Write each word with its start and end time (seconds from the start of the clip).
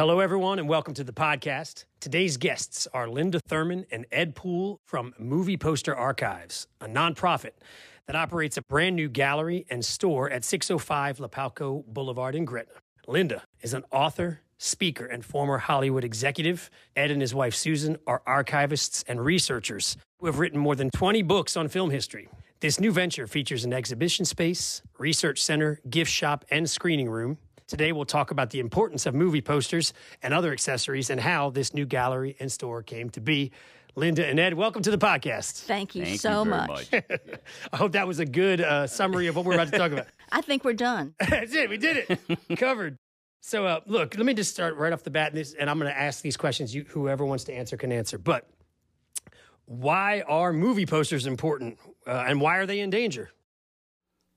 Hello, 0.00 0.20
everyone, 0.20 0.58
and 0.58 0.66
welcome 0.66 0.94
to 0.94 1.04
the 1.04 1.12
podcast. 1.12 1.84
Today's 2.00 2.38
guests 2.38 2.88
are 2.94 3.06
Linda 3.06 3.38
Thurman 3.38 3.84
and 3.90 4.06
Ed 4.10 4.34
Poole 4.34 4.80
from 4.86 5.12
Movie 5.18 5.58
Poster 5.58 5.94
Archives, 5.94 6.66
a 6.80 6.86
nonprofit 6.86 7.50
that 8.06 8.16
operates 8.16 8.56
a 8.56 8.62
brand 8.62 8.96
new 8.96 9.10
gallery 9.10 9.66
and 9.68 9.84
store 9.84 10.30
at 10.30 10.42
605 10.42 11.18
Lapalco 11.18 11.84
Boulevard 11.84 12.34
in 12.34 12.46
Gretna. 12.46 12.72
Linda 13.06 13.42
is 13.60 13.74
an 13.74 13.84
author, 13.92 14.40
speaker, 14.56 15.04
and 15.04 15.22
former 15.22 15.58
Hollywood 15.58 16.02
executive. 16.02 16.70
Ed 16.96 17.10
and 17.10 17.20
his 17.20 17.34
wife 17.34 17.54
Susan 17.54 17.98
are 18.06 18.22
archivists 18.26 19.04
and 19.06 19.22
researchers 19.22 19.98
who 20.18 20.24
have 20.24 20.38
written 20.38 20.58
more 20.58 20.76
than 20.76 20.88
20 20.88 21.20
books 21.24 21.58
on 21.58 21.68
film 21.68 21.90
history. 21.90 22.30
This 22.60 22.80
new 22.80 22.90
venture 22.90 23.26
features 23.26 23.66
an 23.66 23.74
exhibition 23.74 24.24
space, 24.24 24.80
research 24.98 25.42
center, 25.42 25.78
gift 25.90 26.10
shop, 26.10 26.46
and 26.50 26.68
screening 26.68 27.10
room. 27.10 27.36
Today, 27.70 27.92
we'll 27.92 28.04
talk 28.04 28.32
about 28.32 28.50
the 28.50 28.58
importance 28.58 29.06
of 29.06 29.14
movie 29.14 29.40
posters 29.40 29.92
and 30.24 30.34
other 30.34 30.50
accessories 30.50 31.08
and 31.08 31.20
how 31.20 31.50
this 31.50 31.72
new 31.72 31.86
gallery 31.86 32.34
and 32.40 32.50
store 32.50 32.82
came 32.82 33.10
to 33.10 33.20
be. 33.20 33.52
Linda 33.94 34.26
and 34.26 34.40
Ed, 34.40 34.54
welcome 34.54 34.82
to 34.82 34.90
the 34.90 34.98
podcast. 34.98 35.62
Thank 35.66 35.94
you 35.94 36.04
Thank 36.04 36.20
so 36.20 36.42
you 36.42 36.50
much. 36.50 36.90
much. 36.90 37.04
I 37.72 37.76
hope 37.76 37.92
that 37.92 38.08
was 38.08 38.18
a 38.18 38.26
good 38.26 38.60
uh, 38.60 38.88
summary 38.88 39.28
of 39.28 39.36
what 39.36 39.44
we're 39.44 39.54
about 39.54 39.70
to 39.70 39.78
talk 39.78 39.92
about. 39.92 40.08
I 40.32 40.40
think 40.40 40.64
we're 40.64 40.72
done. 40.72 41.14
That's 41.28 41.54
it. 41.54 41.70
We 41.70 41.76
did 41.76 42.06
it. 42.08 42.58
Covered. 42.58 42.98
So, 43.40 43.66
uh, 43.66 43.80
look, 43.86 44.16
let 44.16 44.26
me 44.26 44.34
just 44.34 44.50
start 44.50 44.74
right 44.74 44.92
off 44.92 45.04
the 45.04 45.10
bat, 45.10 45.28
and, 45.28 45.38
this, 45.38 45.54
and 45.54 45.70
I'm 45.70 45.78
going 45.78 45.92
to 45.92 45.96
ask 45.96 46.22
these 46.22 46.36
questions. 46.36 46.74
You, 46.74 46.84
whoever 46.88 47.24
wants 47.24 47.44
to 47.44 47.52
answer 47.54 47.76
can 47.76 47.92
answer. 47.92 48.18
But 48.18 48.48
why 49.66 50.22
are 50.22 50.52
movie 50.52 50.86
posters 50.86 51.24
important, 51.24 51.78
uh, 52.04 52.24
and 52.26 52.40
why 52.40 52.56
are 52.56 52.66
they 52.66 52.80
in 52.80 52.90
danger? 52.90 53.30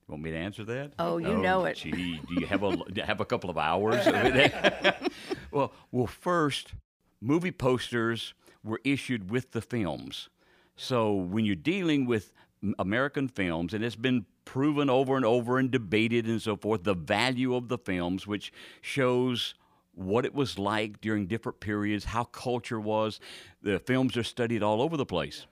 Want 0.08 0.22
me 0.22 0.30
to 0.32 0.36
answer 0.36 0.64
that? 0.64 0.92
Oh, 0.98 1.18
you 1.18 1.28
oh, 1.28 1.40
know 1.40 1.64
it. 1.64 1.76
Gee, 1.76 2.20
do 2.28 2.40
you 2.40 2.46
have 2.46 2.62
a 2.62 2.76
do 2.76 2.84
you 2.94 3.02
have 3.02 3.20
a 3.20 3.24
couple 3.24 3.50
of 3.50 3.56
hours? 3.56 4.06
well, 5.50 5.72
well, 5.90 6.06
first, 6.06 6.74
movie 7.20 7.52
posters 7.52 8.34
were 8.62 8.80
issued 8.84 9.30
with 9.30 9.52
the 9.52 9.62
films. 9.62 10.28
So 10.76 11.12
when 11.14 11.44
you're 11.44 11.54
dealing 11.54 12.06
with 12.06 12.32
American 12.78 13.28
films, 13.28 13.74
and 13.74 13.84
it's 13.84 13.96
been 13.96 14.26
proven 14.44 14.90
over 14.90 15.16
and 15.16 15.24
over 15.24 15.58
and 15.58 15.70
debated 15.70 16.26
and 16.26 16.40
so 16.40 16.56
forth, 16.56 16.84
the 16.84 16.94
value 16.94 17.54
of 17.54 17.68
the 17.68 17.78
films, 17.78 18.26
which 18.26 18.52
shows 18.80 19.54
what 19.94 20.24
it 20.24 20.34
was 20.34 20.58
like 20.58 21.00
during 21.00 21.26
different 21.26 21.60
periods, 21.60 22.04
how 22.04 22.24
culture 22.24 22.80
was. 22.80 23.20
The 23.62 23.78
films 23.78 24.16
are 24.16 24.24
studied 24.24 24.62
all 24.62 24.82
over 24.82 24.96
the 24.96 25.06
place. 25.06 25.46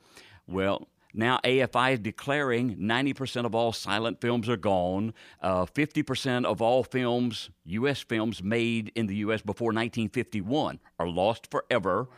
Well, 0.46 0.88
now 1.14 1.38
AFI 1.44 1.94
is 1.94 1.98
declaring 1.98 2.76
90% 2.76 3.44
of 3.44 3.54
all 3.54 3.72
silent 3.72 4.20
films 4.20 4.48
are 4.48 4.56
gone. 4.56 5.12
Uh, 5.40 5.66
50% 5.66 6.44
of 6.44 6.62
all 6.62 6.82
films, 6.82 7.50
U.S. 7.64 8.02
films 8.02 8.42
made 8.42 8.92
in 8.94 9.06
the 9.06 9.16
U.S. 9.16 9.42
before 9.42 9.68
1951, 9.68 10.80
are 10.98 11.08
lost 11.08 11.50
forever. 11.50 12.08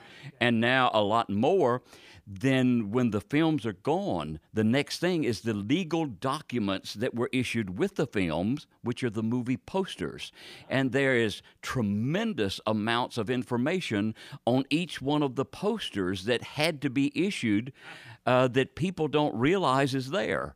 And 0.41 0.61
now 0.61 0.91
a 0.93 1.03
lot 1.03 1.29
more. 1.29 1.83
Then, 2.27 2.91
when 2.91 3.11
the 3.11 3.21
films 3.21 3.67
are 3.67 3.75
gone, 3.75 4.41
the 4.55 4.65
next 4.65 4.99
thing 4.99 5.25
is 5.25 5.43
the 5.43 5.53
legal 5.53 6.07
documents 6.07 6.95
that 6.95 7.15
were 7.15 7.29
issued 7.33 7.79
with 7.79 7.97
the 7.97 8.07
films, 8.07 8.67
which 8.83 9.05
are 9.05 9.11
the 9.11 9.23
movie 9.23 9.59
posters. 9.59 10.33
And 10.71 10.93
there 10.93 11.17
is 11.17 11.43
tremendous 11.61 12.61
amounts 12.67 13.19
of 13.19 13.29
information 13.29 14.15
on 14.47 14.65
each 14.71 15.03
one 15.03 15.23
of 15.23 15.35
the 15.35 15.45
posters 15.45 16.25
that 16.25 16.43
had 16.43 16.81
to 16.81 16.89
be 16.89 17.13
issued 17.15 17.75
uh, 18.27 18.49
that 18.49 18.75
people 18.75 19.09
don't 19.09 19.35
realize 19.35 19.95
is 19.95 20.11
there. 20.11 20.55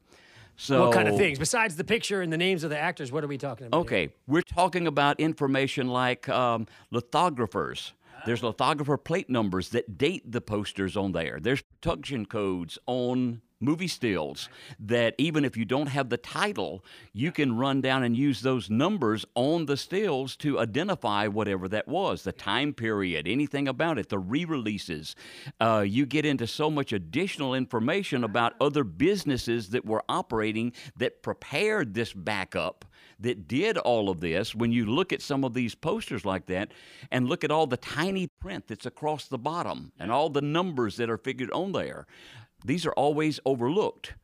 So, 0.56 0.86
what 0.86 0.94
kind 0.94 1.08
of 1.08 1.16
things? 1.16 1.38
Besides 1.38 1.76
the 1.76 1.84
picture 1.84 2.20
and 2.20 2.32
the 2.32 2.36
names 2.36 2.64
of 2.64 2.70
the 2.70 2.78
actors, 2.78 3.12
what 3.12 3.22
are 3.22 3.28
we 3.28 3.38
talking 3.38 3.68
about? 3.68 3.76
here? 3.76 3.82
Okay, 3.82 4.14
we're 4.26 4.42
talking 4.42 4.88
about 4.88 5.20
information 5.20 5.86
like 5.86 6.28
um, 6.28 6.66
lithographers. 6.90 7.92
There's 8.26 8.42
lithographer 8.42 8.96
plate 8.96 9.30
numbers 9.30 9.68
that 9.70 9.96
date 9.96 10.30
the 10.30 10.40
posters 10.40 10.96
on 10.96 11.12
there. 11.12 11.38
There's 11.40 11.62
production 11.62 12.26
codes 12.26 12.76
on 12.86 13.40
movie 13.60 13.88
stills 13.88 14.48
that 14.78 15.14
even 15.18 15.44
if 15.44 15.56
you 15.56 15.64
don't 15.64 15.88
have 15.88 16.08
the 16.08 16.16
title, 16.16 16.84
you 17.12 17.32
can 17.32 17.56
run 17.56 17.80
down 17.80 18.02
and 18.02 18.16
use 18.16 18.40
those 18.40 18.70
numbers 18.70 19.24
on 19.34 19.66
the 19.66 19.76
stills 19.76 20.36
to 20.36 20.58
identify 20.58 21.26
whatever 21.26 21.68
that 21.68 21.88
was, 21.88 22.22
the 22.22 22.32
time 22.32 22.72
period, 22.72 23.26
anything 23.26 23.68
about 23.68 23.98
it, 23.98 24.08
the 24.08 24.18
re 24.18 24.44
releases. 24.44 25.16
Uh, 25.60 25.84
you 25.86 26.06
get 26.06 26.24
into 26.24 26.46
so 26.46 26.70
much 26.70 26.92
additional 26.92 27.54
information 27.54 28.24
about 28.24 28.54
other 28.60 28.84
businesses 28.84 29.70
that 29.70 29.84
were 29.84 30.02
operating 30.08 30.72
that 30.96 31.22
prepared 31.22 31.94
this 31.94 32.12
backup 32.12 32.84
that 33.20 33.48
did 33.48 33.76
all 33.78 34.10
of 34.10 34.20
this, 34.20 34.54
when 34.54 34.70
you 34.70 34.86
look 34.86 35.12
at 35.12 35.22
some 35.22 35.44
of 35.44 35.54
these 35.54 35.74
posters 35.74 36.24
like 36.24 36.46
that 36.46 36.70
and 37.10 37.28
look 37.28 37.42
at 37.42 37.50
all 37.50 37.66
the 37.66 37.76
tiny 37.76 38.26
print 38.26 38.68
that's 38.68 38.86
across 38.86 39.26
the 39.26 39.38
bottom 39.38 39.92
and 39.98 40.12
all 40.12 40.30
the 40.30 40.42
numbers 40.42 40.96
that 40.96 41.10
are 41.10 41.18
figured 41.18 41.50
on 41.50 41.72
there, 41.72 42.06
these 42.64 42.86
are 42.86 42.92
always 42.92 43.40
overlooked. 43.44 44.14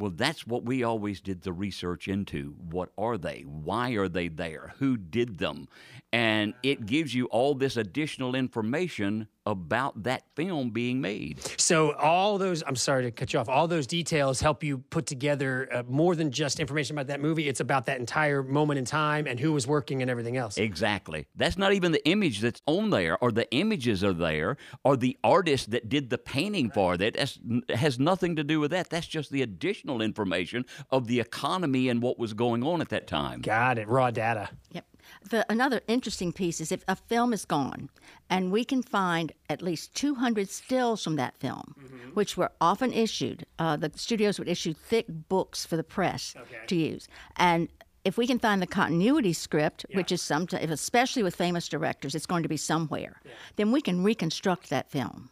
Well, 0.00 0.10
that's 0.10 0.46
what 0.46 0.64
we 0.64 0.82
always 0.82 1.20
did 1.20 1.42
the 1.42 1.52
research 1.52 2.08
into. 2.08 2.54
What 2.70 2.90
are 2.96 3.18
they? 3.18 3.42
Why 3.46 3.92
are 3.92 4.08
they 4.08 4.28
there? 4.28 4.72
Who 4.78 4.96
did 4.96 5.36
them? 5.36 5.68
And 6.12 6.54
it 6.62 6.86
gives 6.86 7.14
you 7.14 7.26
all 7.26 7.54
this 7.54 7.76
additional 7.76 8.34
information 8.34 9.28
about 9.46 10.02
that 10.04 10.22
film 10.34 10.70
being 10.70 11.00
made. 11.00 11.40
So 11.58 11.92
all 11.92 12.36
those, 12.38 12.62
I'm 12.66 12.76
sorry 12.76 13.04
to 13.04 13.10
cut 13.10 13.32
you 13.32 13.40
off. 13.40 13.48
All 13.48 13.66
those 13.68 13.86
details 13.86 14.40
help 14.40 14.62
you 14.62 14.78
put 14.78 15.06
together 15.06 15.68
uh, 15.72 15.82
more 15.88 16.14
than 16.14 16.30
just 16.30 16.60
information 16.60 16.96
about 16.96 17.08
that 17.08 17.20
movie. 17.20 17.48
It's 17.48 17.60
about 17.60 17.86
that 17.86 17.98
entire 17.98 18.42
moment 18.42 18.78
in 18.78 18.84
time 18.84 19.26
and 19.26 19.40
who 19.40 19.52
was 19.52 19.66
working 19.66 20.02
and 20.02 20.10
everything 20.10 20.36
else. 20.36 20.56
Exactly. 20.58 21.26
That's 21.36 21.58
not 21.58 21.72
even 21.72 21.92
the 21.92 22.06
image 22.06 22.40
that's 22.40 22.60
on 22.66 22.90
there, 22.90 23.16
or 23.22 23.32
the 23.32 23.50
images 23.52 24.04
are 24.04 24.12
there, 24.12 24.56
or 24.84 24.96
the 24.96 25.16
artist 25.24 25.70
that 25.70 25.88
did 25.88 26.10
the 26.10 26.18
painting 26.18 26.70
for 26.70 26.96
that. 26.96 27.14
That 27.14 27.76
has 27.76 27.98
nothing 27.98 28.36
to 28.36 28.44
do 28.44 28.60
with 28.60 28.70
that. 28.72 28.90
That's 28.90 29.06
just 29.06 29.30
the 29.30 29.42
additional 29.42 29.89
information 29.98 30.64
of 30.90 31.06
the 31.06 31.20
economy 31.20 31.88
and 31.88 32.02
what 32.02 32.18
was 32.18 32.32
going 32.32 32.62
on 32.62 32.80
at 32.80 32.90
that 32.90 33.06
time. 33.06 33.40
Got 33.40 33.78
it. 33.78 33.88
Raw 33.88 34.10
data. 34.10 34.50
Yep. 34.72 34.84
The, 35.28 35.44
another 35.50 35.80
interesting 35.88 36.32
piece 36.32 36.60
is 36.60 36.72
if 36.72 36.84
a 36.88 36.96
film 36.96 37.32
is 37.32 37.44
gone 37.44 37.90
and 38.28 38.52
we 38.52 38.64
can 38.64 38.82
find 38.82 39.32
at 39.48 39.62
least 39.62 39.94
200 39.94 40.48
stills 40.48 41.02
from 41.02 41.16
that 41.16 41.36
film, 41.36 41.74
which 42.14 42.36
were 42.36 42.52
often 42.60 42.92
issued, 42.92 43.44
uh, 43.58 43.76
the 43.76 43.90
studios 43.94 44.38
would 44.38 44.48
issue 44.48 44.72
thick 44.72 45.06
books 45.08 45.66
for 45.66 45.76
the 45.76 45.84
press 45.84 46.34
to 46.68 46.76
use. 46.76 47.08
And 47.36 47.68
if 48.04 48.16
we 48.16 48.26
can 48.26 48.38
find 48.38 48.62
the 48.62 48.66
continuity 48.66 49.32
script, 49.32 49.84
which 49.92 50.10
is 50.12 50.22
some, 50.22 50.46
especially 50.52 51.22
with 51.22 51.34
famous 51.34 51.68
directors, 51.68 52.14
it's 52.14 52.26
going 52.26 52.42
to 52.42 52.48
be 52.48 52.56
somewhere, 52.56 53.20
then 53.56 53.72
we 53.72 53.82
can 53.82 54.02
reconstruct 54.02 54.70
that 54.70 54.90
film. 54.90 55.30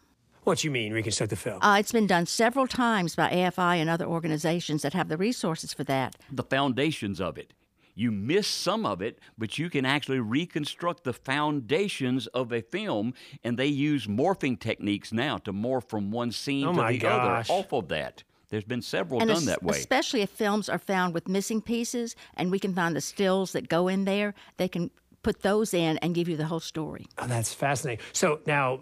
What 0.49 0.63
you 0.63 0.71
mean, 0.71 0.93
reconstruct 0.93 1.29
the 1.29 1.35
film? 1.35 1.59
Uh, 1.61 1.77
it's 1.79 1.91
been 1.91 2.07
done 2.07 2.25
several 2.25 2.65
times 2.65 3.15
by 3.15 3.29
AFI 3.29 3.75
and 3.75 3.87
other 3.87 4.05
organizations 4.05 4.81
that 4.81 4.93
have 4.93 5.07
the 5.07 5.15
resources 5.15 5.73
for 5.73 5.83
that. 5.83 6.15
The 6.31 6.41
foundations 6.41 7.21
of 7.21 7.37
it. 7.37 7.53
You 7.93 8.11
miss 8.11 8.47
some 8.47 8.83
of 8.83 8.99
it, 8.99 9.19
but 9.37 9.59
you 9.59 9.69
can 9.69 9.85
actually 9.85 10.19
reconstruct 10.19 11.03
the 11.03 11.13
foundations 11.13 12.25
of 12.27 12.51
a 12.51 12.61
film, 12.63 13.13
and 13.43 13.59
they 13.59 13.67
use 13.67 14.07
morphing 14.07 14.59
techniques 14.59 15.13
now 15.13 15.37
to 15.37 15.53
morph 15.53 15.87
from 15.87 16.09
one 16.09 16.31
scene 16.31 16.65
Oh 16.65 16.71
to 16.71 16.77
my 16.77 16.93
the 16.93 16.97
gosh. 16.97 17.47
other 17.47 17.59
off 17.59 17.71
of 17.71 17.87
that. 17.89 18.23
There's 18.49 18.63
been 18.63 18.81
several 18.81 19.19
and 19.21 19.27
done 19.27 19.37
es- 19.37 19.45
that 19.45 19.61
way. 19.61 19.77
especially 19.77 20.21
if 20.23 20.31
films 20.31 20.67
are 20.67 20.79
found 20.79 21.13
with 21.13 21.27
missing 21.27 21.61
pieces 21.61 22.15
and 22.35 22.49
we 22.49 22.57
can 22.57 22.73
find 22.73 22.95
the 22.95 23.01
stills 23.01 23.51
that 23.51 23.69
go 23.69 23.87
in 23.87 24.05
there, 24.05 24.33
they 24.57 24.67
can 24.67 24.89
put 25.21 25.43
those 25.43 25.75
in 25.75 25.99
and 25.99 26.15
give 26.15 26.27
you 26.27 26.35
the 26.37 26.45
whole 26.47 26.59
story. 26.59 27.05
Oh, 27.19 27.27
that's 27.27 27.53
fascinating. 27.53 28.03
So 28.13 28.39
now, 28.47 28.79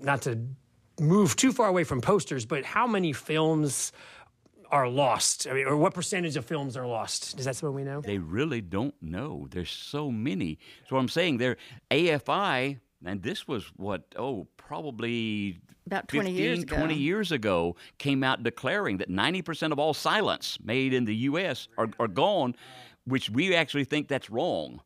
not 0.00 0.22
to 0.22 0.38
move 1.00 1.36
too 1.36 1.52
far 1.52 1.68
away 1.68 1.84
from 1.84 2.00
posters, 2.00 2.46
but 2.46 2.64
how 2.64 2.86
many 2.86 3.12
films 3.12 3.92
are 4.70 4.88
lost? 4.88 5.46
I 5.48 5.52
mean, 5.52 5.66
or 5.66 5.76
what 5.76 5.94
percentage 5.94 6.36
of 6.36 6.44
films 6.44 6.76
are 6.76 6.86
lost? 6.86 7.38
Is 7.38 7.44
that 7.44 7.56
something 7.56 7.74
we 7.74 7.84
know? 7.84 8.00
They 8.00 8.18
really 8.18 8.60
don't 8.60 8.94
know. 9.02 9.46
There's 9.50 9.70
so 9.70 10.10
many. 10.10 10.58
So 10.88 10.96
I'm 10.96 11.08
saying 11.08 11.38
there, 11.38 11.56
AFI, 11.90 12.78
and 13.04 13.22
this 13.22 13.46
was 13.46 13.64
what, 13.76 14.14
oh, 14.16 14.46
probably 14.56 15.58
About 15.86 16.08
20 16.08 16.30
15, 16.30 16.42
years 16.42 16.62
ago. 16.62 16.76
20 16.76 16.94
years 16.94 17.32
ago, 17.32 17.76
came 17.98 18.24
out 18.24 18.42
declaring 18.42 18.98
that 18.98 19.10
90% 19.10 19.72
of 19.72 19.78
all 19.78 19.94
silents 19.94 20.58
made 20.64 20.94
in 20.94 21.04
the 21.04 21.14
U.S. 21.16 21.68
are, 21.76 21.88
are 21.98 22.08
gone, 22.08 22.54
which 23.04 23.30
we 23.30 23.54
actually 23.54 23.84
think 23.84 24.08
that's 24.08 24.30
wrong 24.30 24.80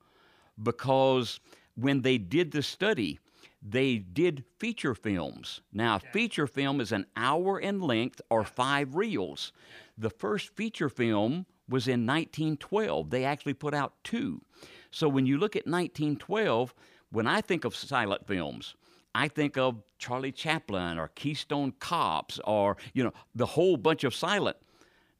because 0.63 1.41
when 1.77 2.03
they 2.03 2.19
did 2.19 2.51
the 2.51 2.63
study, 2.63 3.19
they 3.63 3.97
did 3.99 4.45
feature 4.59 4.95
films. 4.95 5.61
Now, 5.73 5.97
a 5.97 6.01
feature 6.01 6.47
film 6.47 6.81
is 6.81 6.93
an 6.93 7.07
hour 7.17 7.59
in 7.59 7.81
length 7.81 8.21
or 8.31 8.45
five 8.45 8.95
reels. 8.95 9.53
The 9.97 10.11
first 10.11 10.55
feature 10.55 10.89
film 10.89 11.47
was 11.69 11.89
in 11.89 12.07
1912. 12.07 13.11
They 13.11 13.25
actually 13.25 13.55
put 13.55 13.75
out 13.75 13.95
two. 14.05 14.43
So 14.91 15.09
when 15.09 15.27
you 15.27 15.39
look 15.39 15.57
at 15.57 15.67
1912, 15.67 16.75
when 17.11 17.27
I 17.27 17.41
think 17.41 17.65
of 17.65 17.75
silent 17.75 18.27
films, 18.27 18.75
I 19.15 19.29
think 19.29 19.57
of 19.57 19.83
Charlie 19.99 20.33
Chaplin 20.33 20.99
or 20.99 21.09
Keystone 21.09 21.73
Cops 21.81 22.39
or, 22.45 22.77
you 22.95 23.03
know, 23.03 23.13
the 23.35 23.47
whole 23.47 23.77
bunch 23.77 24.05
of 24.05 24.15
silent. 24.15 24.57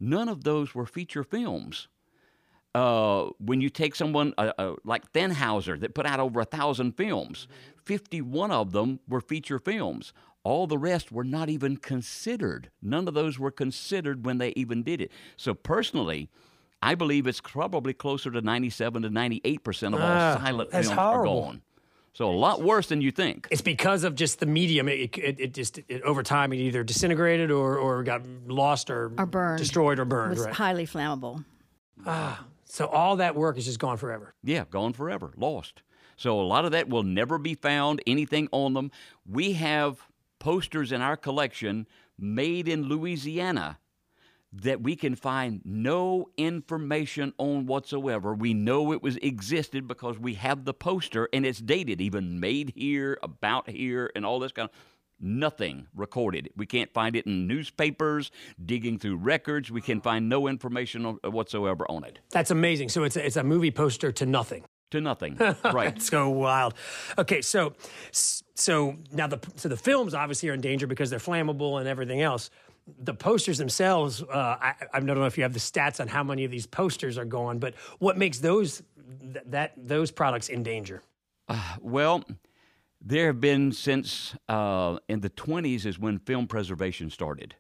None 0.01 0.29
of 0.29 0.45
those 0.45 0.75
were 0.75 0.87
feature 0.87 1.25
films. 1.25 1.89
Uh, 2.75 3.31
when 3.39 3.61
you 3.61 3.71
take 3.71 3.95
someone 3.95 4.33
uh, 4.39 4.53
uh, 4.59 4.75
like 4.85 5.11
Thanhouser 5.13 5.81
that 5.81 5.95
put 5.95 6.07
out 6.07 6.21
over 6.21 6.41
a 6.41 6.45
thousand 6.45 6.93
films, 6.93 7.49
51 7.89 8.51
of 8.51 8.73
them 8.73 9.01
were 9.09 9.23
feature 9.23 9.59
films. 9.59 10.13
All 10.45 10.67
the 10.67 10.77
rest 10.79 11.11
were 11.11 11.25
not 11.25 11.49
even 11.49 11.79
considered. 11.79 12.71
None 12.83 13.09
of 13.09 13.15
those 13.15 13.39
were 13.39 13.51
considered 13.51 14.27
when 14.27 14.37
they 14.37 14.51
even 14.57 14.83
did 14.83 15.01
it. 15.01 15.11
So 15.39 15.55
personally, 15.55 16.29
I 16.83 16.95
believe 16.95 17.27
it's 17.27 17.41
probably 17.41 17.95
closer 17.95 18.31
to 18.31 18.41
97 18.43 19.03
to 19.03 19.11
98 19.11 19.65
percent 19.65 19.95
of 19.95 20.01
all 20.03 20.07
Ah, 20.07 20.37
silent 20.39 20.71
films 20.71 20.91
horrible. 20.91 21.33
are 21.39 21.43
gone. 21.47 21.63
So 22.13 22.29
a 22.31 22.33
lot 22.37 22.61
worse 22.63 22.89
than 22.89 23.01
you 23.01 23.11
think. 23.11 23.49
It's 23.51 23.63
because 23.63 24.05
of 24.05 24.15
just 24.15 24.39
the 24.41 24.47
medium. 24.47 24.89
It, 24.89 25.17
it, 25.17 25.41
it 25.41 25.55
just 25.55 25.79
it, 25.89 26.03
over 26.03 26.23
time 26.23 26.53
it 26.53 26.57
either 26.57 26.85
disintegrated 26.85 27.51
or, 27.51 27.79
or 27.79 28.03
got 28.03 28.23
lost 28.47 28.91
or, 28.91 29.13
Or 29.17 29.25
burned. 29.27 29.59
destroyed 29.59 29.99
or 29.99 30.05
burned. 30.05 30.31
was 30.37 30.41
Right. 30.45 30.55
highly 30.55 30.87
flammable. 30.87 31.45
So 32.65 32.87
all 32.87 33.17
that 33.17 33.35
work 33.35 33.57
is 33.57 33.65
just 33.65 33.79
gone 33.79 33.97
forever. 33.97 34.35
Yeah, 34.45 34.65
gone 34.71 34.93
forever, 34.93 35.33
lost. 35.37 35.83
So 36.17 36.41
a 36.41 36.43
lot 36.43 36.65
of 36.65 36.73
that 36.73 36.89
will 36.89 37.03
never 37.03 37.39
be 37.39 37.55
found, 37.55 38.03
anything 38.07 38.49
on 38.53 38.75
them. 38.75 38.91
We 39.29 39.53
have 39.55 40.07
posters 40.39 40.93
in 40.93 41.01
our 41.01 41.17
collection 41.17 41.87
made 42.19 42.69
in 42.69 42.85
Louisiana 42.85 43.79
that 44.53 44.81
we 44.81 44.97
can 44.97 45.15
find 45.15 45.61
no 45.65 46.31
information 46.37 47.35
on 47.39 47.67
whatsoever. 47.67 48.35
We 48.35 48.55
know 48.55 48.93
it 48.93 49.03
was 49.03 49.17
existed 49.19 49.87
because 49.87 50.19
we 50.19 50.35
have 50.35 50.65
the 50.65 50.73
poster 50.73 51.29
and 51.33 51.45
it's 51.45 51.59
dated, 51.59 52.01
even 52.01 52.41
made 52.41 52.73
here, 52.75 53.19
about 53.23 53.69
here, 53.69 54.11
and 54.17 54.25
all 54.25 54.39
this 54.39 54.53
kind 54.53 54.71
of 54.71 54.75
nothing 55.21 55.87
recorded. 55.95 56.51
We 56.57 56.65
can't 56.65 56.93
find 56.93 57.15
it 57.17 57.27
in 57.27 57.47
newspapers, 57.47 58.31
digging 58.65 58.99
through 58.99 59.17
records. 59.17 59.71
We 59.71 59.81
can 59.81 60.01
find 60.01 60.29
no 60.29 60.49
information 60.49 61.05
on- 61.05 61.19
whatsoever 61.25 61.85
on 61.91 62.05
it. 62.05 62.21
That's 62.31 62.51
amazing. 62.51 62.89
So 62.89 63.05
it's 63.05 63.17
a, 63.17 63.27
it's 63.27 63.37
a 63.37 63.45
movie 63.45 63.71
poster 63.71 64.13
to 64.13 64.27
nothing. 64.27 64.65
To 64.93 65.01
nothing. 65.01 65.37
right. 65.65 66.01
so 66.01 66.31
wild. 66.31 66.75
Okay, 67.19 67.43
so 67.43 67.75
so 68.11 68.97
now 69.13 69.27
the 69.27 69.39
so 69.57 69.69
the 69.69 69.77
films 69.77 70.15
obviously 70.15 70.49
are 70.49 70.55
in 70.55 70.61
danger 70.61 70.87
because 70.87 71.11
they're 71.11 71.19
flammable 71.19 71.79
and 71.79 71.89
everything 71.89 72.23
else. 72.23 72.51
The 73.01 73.13
posters 73.13 73.59
themselves, 73.59 74.23
uh, 74.23 74.27
I, 74.33 74.75
I 74.95 75.01
don't 75.01 75.19
know 75.19 75.27
if 75.27 75.37
you 75.37 75.43
have 75.43 75.53
the 75.53 75.61
stats 75.61 76.01
on 76.01 76.09
how 76.09 76.25
many 76.25 76.45
of 76.45 76.51
these 76.51 76.67
posters 76.67 77.19
are 77.19 77.27
gone, 77.27 77.59
but 77.59 77.75
what 77.99 78.17
makes 78.17 78.39
those 78.39 78.83
th- 79.21 79.45
that 79.47 79.73
those 79.77 80.11
products 80.11 80.49
in 80.49 80.63
danger? 80.63 81.03
Well, 81.81 82.25
there 83.01 83.27
have 83.27 83.41
been 83.41 83.73
since 83.73 84.35
uh, 84.49 84.99
in 85.09 85.21
the 85.21 85.31
20s 85.31 85.87
is 85.87 85.99
when 85.99 86.19
film 86.19 86.47
preservation 86.47 87.11
started. 87.11 87.55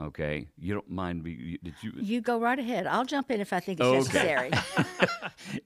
Okay, 0.00 0.48
you 0.58 0.72
don't 0.72 0.90
mind 0.90 1.22
me? 1.22 1.32
you- 1.32 1.58
Did 1.62 1.74
you? 1.82 1.92
You 2.00 2.20
go 2.22 2.40
right 2.40 2.58
ahead. 2.58 2.86
I'll 2.86 3.04
jump 3.04 3.30
in 3.30 3.40
if 3.42 3.52
I 3.52 3.60
think 3.60 3.78
it's 3.78 3.86
Okay. 3.86 4.48
necessary. 4.48 4.50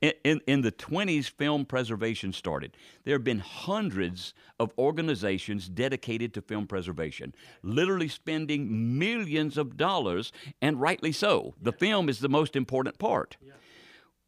In, 0.00 0.12
in, 0.24 0.40
in 0.46 0.60
the 0.62 0.72
20s, 0.72 1.30
film 1.30 1.64
preservation 1.64 2.32
started. 2.32 2.76
There 3.04 3.14
have 3.14 3.22
been 3.24 3.38
hundreds 3.38 4.34
of 4.58 4.72
organizations 4.78 5.68
dedicated 5.68 6.32
to 6.34 6.42
film 6.42 6.66
preservation, 6.66 7.34
literally 7.62 8.08
spending 8.08 8.98
millions 8.98 9.56
of 9.56 9.76
dollars, 9.76 10.32
and 10.60 10.80
rightly 10.80 11.12
so. 11.12 11.54
The 11.60 11.72
film 11.72 12.08
is 12.08 12.18
the 12.20 12.28
most 12.28 12.56
important 12.56 12.98
part. 12.98 13.36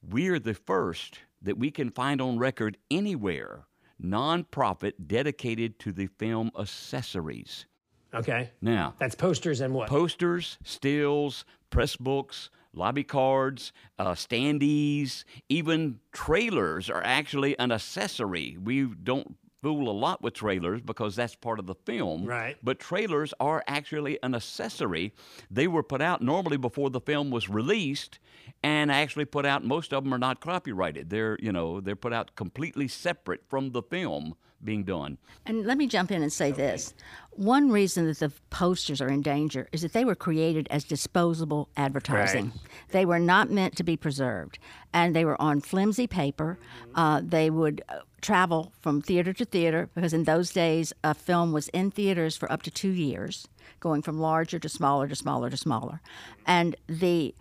We're 0.08 0.38
the 0.38 0.54
first 0.54 1.20
that 1.42 1.58
we 1.58 1.70
can 1.70 1.90
find 1.90 2.20
on 2.20 2.38
record 2.38 2.76
anywhere 2.90 3.64
nonprofit 4.02 4.92
dedicated 5.06 5.78
to 5.80 5.92
the 5.92 6.06
film 6.18 6.50
accessories. 6.58 7.66
Okay, 8.14 8.50
Now, 8.60 8.94
that's 8.98 9.14
posters 9.14 9.60
and 9.60 9.74
what? 9.74 9.88
posters, 9.88 10.58
stills, 10.64 11.44
press 11.70 11.96
books, 11.96 12.50
lobby 12.72 13.04
cards, 13.04 13.72
uh, 13.98 14.12
standees, 14.12 15.24
even 15.48 16.00
trailers 16.12 16.88
are 16.88 17.02
actually 17.04 17.58
an 17.58 17.70
accessory. 17.72 18.56
We 18.62 18.84
don't 18.84 19.36
fool 19.60 19.90
a 19.90 19.92
lot 19.92 20.22
with 20.22 20.34
trailers 20.34 20.80
because 20.80 21.16
that's 21.16 21.34
part 21.34 21.58
of 21.58 21.66
the 21.66 21.74
film. 21.74 22.24
Right. 22.24 22.56
But 22.62 22.78
trailers 22.78 23.34
are 23.40 23.64
actually 23.66 24.18
an 24.22 24.34
accessory. 24.34 25.12
They 25.50 25.66
were 25.66 25.82
put 25.82 26.00
out 26.00 26.22
normally 26.22 26.56
before 26.56 26.90
the 26.90 27.00
film 27.00 27.30
was 27.30 27.48
released 27.48 28.20
and 28.62 28.90
actually 28.90 29.24
put 29.24 29.44
out 29.44 29.64
most 29.64 29.92
of 29.92 30.04
them 30.04 30.14
are 30.14 30.18
not 30.18 30.40
copyrighted. 30.40 31.10
They're, 31.10 31.36
you 31.42 31.52
know, 31.52 31.80
they're 31.80 31.96
put 31.96 32.12
out 32.12 32.36
completely 32.36 32.88
separate 32.88 33.42
from 33.48 33.72
the 33.72 33.82
film 33.82 34.36
being 34.64 34.84
done. 34.84 35.18
And 35.46 35.64
let 35.64 35.78
me 35.78 35.86
jump 35.86 36.10
in 36.10 36.22
and 36.22 36.32
say 36.32 36.50
this. 36.50 36.94
One 37.30 37.70
reason 37.70 38.06
that 38.06 38.18
the 38.18 38.32
posters 38.50 39.00
are 39.00 39.08
in 39.08 39.22
danger 39.22 39.68
is 39.70 39.82
that 39.82 39.92
they 39.92 40.04
were 40.04 40.16
created 40.16 40.66
as 40.70 40.82
disposable 40.82 41.68
advertising. 41.76 42.52
They 42.90 43.06
were 43.06 43.20
not 43.20 43.50
meant 43.50 43.76
to 43.76 43.84
be 43.84 43.96
preserved. 43.96 44.58
And 44.92 45.14
they 45.14 45.24
were 45.24 45.40
on 45.40 45.60
flimsy 45.60 46.08
paper. 46.08 46.58
Uh, 46.96 47.20
they 47.24 47.50
would 47.50 47.82
uh, 47.88 48.00
travel 48.20 48.72
from 48.80 49.00
theater 49.00 49.32
to 49.34 49.44
theater 49.44 49.88
because 49.94 50.12
in 50.12 50.24
those 50.24 50.50
days, 50.50 50.92
a 51.04 51.14
film 51.14 51.52
was 51.52 51.68
in 51.68 51.92
theaters 51.92 52.36
for 52.36 52.50
up 52.50 52.62
to 52.62 52.70
two 52.70 52.90
years, 52.90 53.46
going 53.78 54.02
from 54.02 54.18
larger 54.18 54.58
to 54.58 54.68
smaller 54.68 55.06
to 55.06 55.14
smaller 55.14 55.48
to 55.48 55.56
smaller. 55.56 56.00
And 56.46 56.74
the 56.88 57.34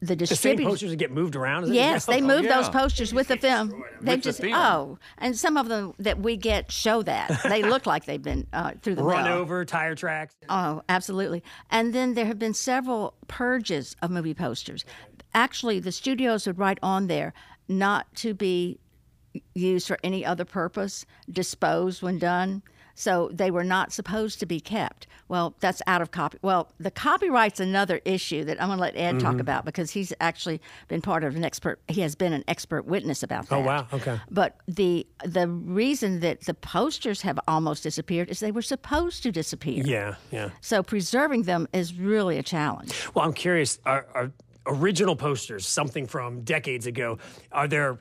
the 0.00 0.16
the 0.16 0.26
same 0.26 0.56
distributors 0.56 0.66
posters 0.70 0.90
that 0.90 0.96
get 0.96 1.10
moved 1.10 1.36
around. 1.36 1.64
is 1.64 1.70
it? 1.70 1.74
Yes, 1.74 2.06
they 2.06 2.22
Oh, 2.22 2.26
moved 2.26 2.48
those 2.48 2.68
posters 2.70 3.12
with 3.12 3.28
the 3.28 3.36
film. 3.36 3.68
They 4.00 4.12
With 4.12 4.22
the 4.22 4.28
just 4.30 4.40
film. 4.40 4.54
oh, 4.54 4.98
and 5.18 5.36
some 5.36 5.56
of 5.56 5.68
them 5.68 5.92
that 5.98 6.20
we 6.20 6.36
get 6.36 6.72
show 6.72 7.02
that 7.02 7.40
they 7.44 7.62
look 7.74 7.84
like 7.86 8.06
they've 8.06 8.22
been 8.22 8.46
uh, 8.52 8.72
through 8.82 8.94
the 8.94 9.02
run 9.04 9.24
mill. 9.24 9.34
over 9.34 9.64
tire 9.64 9.94
tracks. 9.94 10.34
Oh, 10.48 10.82
absolutely. 10.88 11.42
And 11.70 11.92
then 11.94 12.14
there 12.14 12.24
have 12.24 12.38
been 12.38 12.54
several 12.54 13.14
purges 13.28 13.94
of 14.00 14.10
movie 14.10 14.34
posters. 14.34 14.84
Actually, 15.34 15.80
the 15.80 15.92
studios 15.92 16.46
would 16.46 16.58
write 16.58 16.78
on 16.82 17.06
there 17.06 17.32
not 17.68 18.12
to 18.16 18.32
be 18.34 18.78
used 19.54 19.86
for 19.86 19.98
any 20.02 20.24
other 20.24 20.44
purpose, 20.44 21.06
disposed 21.30 22.02
when 22.02 22.18
done. 22.18 22.62
So 23.00 23.30
they 23.32 23.50
were 23.50 23.64
not 23.64 23.92
supposed 23.94 24.40
to 24.40 24.46
be 24.46 24.60
kept. 24.60 25.06
Well, 25.26 25.54
that's 25.60 25.80
out 25.86 26.02
of 26.02 26.10
copy. 26.10 26.36
Well, 26.42 26.70
the 26.78 26.90
copyright's 26.90 27.58
another 27.58 28.02
issue 28.04 28.44
that 28.44 28.60
I'm 28.60 28.68
going 28.68 28.76
to 28.76 28.82
let 28.82 28.94
Ed 28.96 29.10
Mm-hmm. 29.14 29.18
talk 29.26 29.40
about 29.40 29.64
because 29.64 29.90
he's 29.92 30.12
actually 30.20 30.60
been 30.88 31.00
part 31.00 31.24
of 31.24 31.34
an 31.34 31.42
expert. 31.42 31.80
He 31.88 32.02
has 32.02 32.14
been 32.14 32.34
an 32.34 32.44
expert 32.46 32.84
witness 32.84 33.22
about 33.22 33.48
that. 33.48 33.56
Oh, 33.56 33.60
wow. 33.60 33.86
Okay. 33.90 34.20
But 34.30 34.56
the 34.68 35.06
the 35.24 35.48
reason 35.48 36.20
that 36.20 36.42
the 36.42 36.52
posters 36.52 37.22
have 37.22 37.40
almost 37.48 37.82
disappeared 37.82 38.28
is 38.28 38.40
they 38.40 38.52
were 38.52 38.60
supposed 38.60 39.22
to 39.22 39.32
disappear. 39.32 39.82
Yeah, 39.86 40.16
yeah. 40.30 40.50
So 40.60 40.82
preserving 40.82 41.44
them 41.44 41.68
is 41.72 41.94
really 41.94 42.36
a 42.36 42.42
challenge. 42.42 42.92
Well, 43.14 43.24
I'm 43.24 43.32
curious. 43.32 43.78
Are, 43.86 44.06
are 44.14 44.30
original 44.66 45.16
posters 45.16 45.66
something 45.66 46.06
from 46.06 46.42
decades 46.42 46.86
ago? 46.86 47.16
Are 47.50 47.66
there 47.66 47.98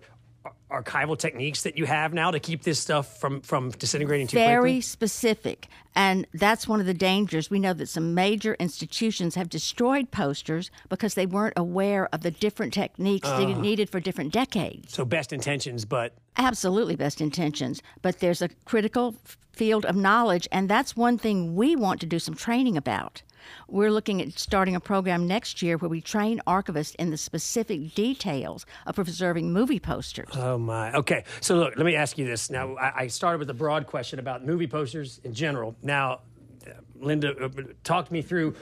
archival 0.72 1.18
techniques 1.18 1.64
that 1.64 1.78
you 1.78 1.86
have 1.86 2.14
now 2.14 2.32
to 2.32 2.40
keep 2.40 2.64
this 2.64 2.80
stuff 2.80 3.20
from 3.20 3.42
from 3.42 3.72
disintegrating 3.72 4.28
too 4.28 4.38
Very 4.38 4.48
quickly? 4.48 4.72
Very 4.72 4.82
specific. 4.82 5.68
And 5.96 6.28
that's 6.34 6.68
one 6.68 6.80
of 6.80 6.86
the 6.86 6.94
dangers. 6.94 7.50
We 7.50 7.60
know 7.60 7.74
that 7.74 7.90
some 7.90 8.14
major 8.14 8.56
institutions 8.60 9.36
have 9.36 9.50
destroyed 9.50 10.12
posters 10.12 10.72
because 10.88 11.16
they 11.16 11.26
weren't 11.26 11.56
aware 11.58 12.08
of 12.14 12.22
the 12.22 12.32
different 12.32 12.74
techniques 12.74 13.28
they 13.28 13.54
needed 13.54 13.90
for 13.90 14.00
different 14.00 14.32
decades. 14.32 14.94
So 14.94 15.04
best 15.04 15.34
intentions, 15.34 15.86
but 15.86 16.14
Absolutely 16.40 16.96
best 16.96 17.20
intentions, 17.20 17.82
but 18.02 18.22
there's 18.22 18.42
a 18.42 18.48
critical 18.64 19.14
field 19.52 19.86
of 19.86 19.98
knowledge, 19.98 20.48
and 20.54 20.70
that's 20.70 20.96
one 20.96 21.18
thing 21.18 21.54
we 21.54 21.76
want 21.76 22.00
to 22.00 22.06
do 22.06 22.18
some 22.18 22.34
training 22.34 22.78
about. 22.78 23.22
We're 23.68 23.92
looking 23.92 24.22
at 24.22 24.40
starting 24.40 24.74
a 24.74 24.80
program 24.80 25.28
next 25.28 25.62
year 25.62 25.78
where 25.78 25.90
we 25.90 26.00
train 26.00 26.42
archivists 26.48 26.96
in 26.96 27.10
the 27.12 27.18
specific 27.18 27.94
details 27.94 28.66
of 28.86 28.96
preserving 28.96 29.52
movie 29.52 29.82
posters. 29.82 30.30
oh 30.34 30.58
my. 30.58 30.94
Okay, 30.94 31.26
so 31.42 31.56
look, 31.56 31.74
let 31.76 31.86
me 31.86 31.98
ask 31.98 32.18
you 32.18 32.26
this. 32.26 32.50
Now, 32.50 32.78
I, 32.78 33.08
started 33.08 33.40
with 33.40 33.50
a 33.50 33.54
broad 33.54 33.86
question 33.86 34.18
about 34.18 34.46
movie 34.46 34.68
posters 34.68 35.20
in 35.26 35.34
general. 35.34 35.76
Now, 35.84 36.22
uh, 36.66 36.72
Linda, 37.02 37.36
uh, 37.36 37.50
talk 37.84 38.12
me 38.12 38.22
through. 38.22 38.56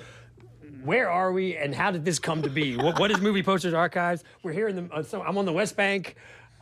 Where 0.84 1.12
are 1.12 1.32
we, 1.32 1.56
and 1.56 1.76
how 1.76 1.92
did 1.92 2.06
this 2.06 2.18
come 2.18 2.42
to 2.42 2.50
be? 2.50 2.76
what, 2.76 3.00
what 3.00 3.12
is 3.12 3.20
Movie 3.20 3.44
Posters 3.44 3.74
Archives? 3.74 4.24
We're 4.42 4.54
here 4.54 4.68
in 4.68 4.76
the. 4.76 4.94
Uh, 4.94 5.04
so 5.04 5.22
I'm 5.22 5.38
on 5.38 5.46
the 5.46 5.54
West 5.54 5.76
Bank. 5.76 6.16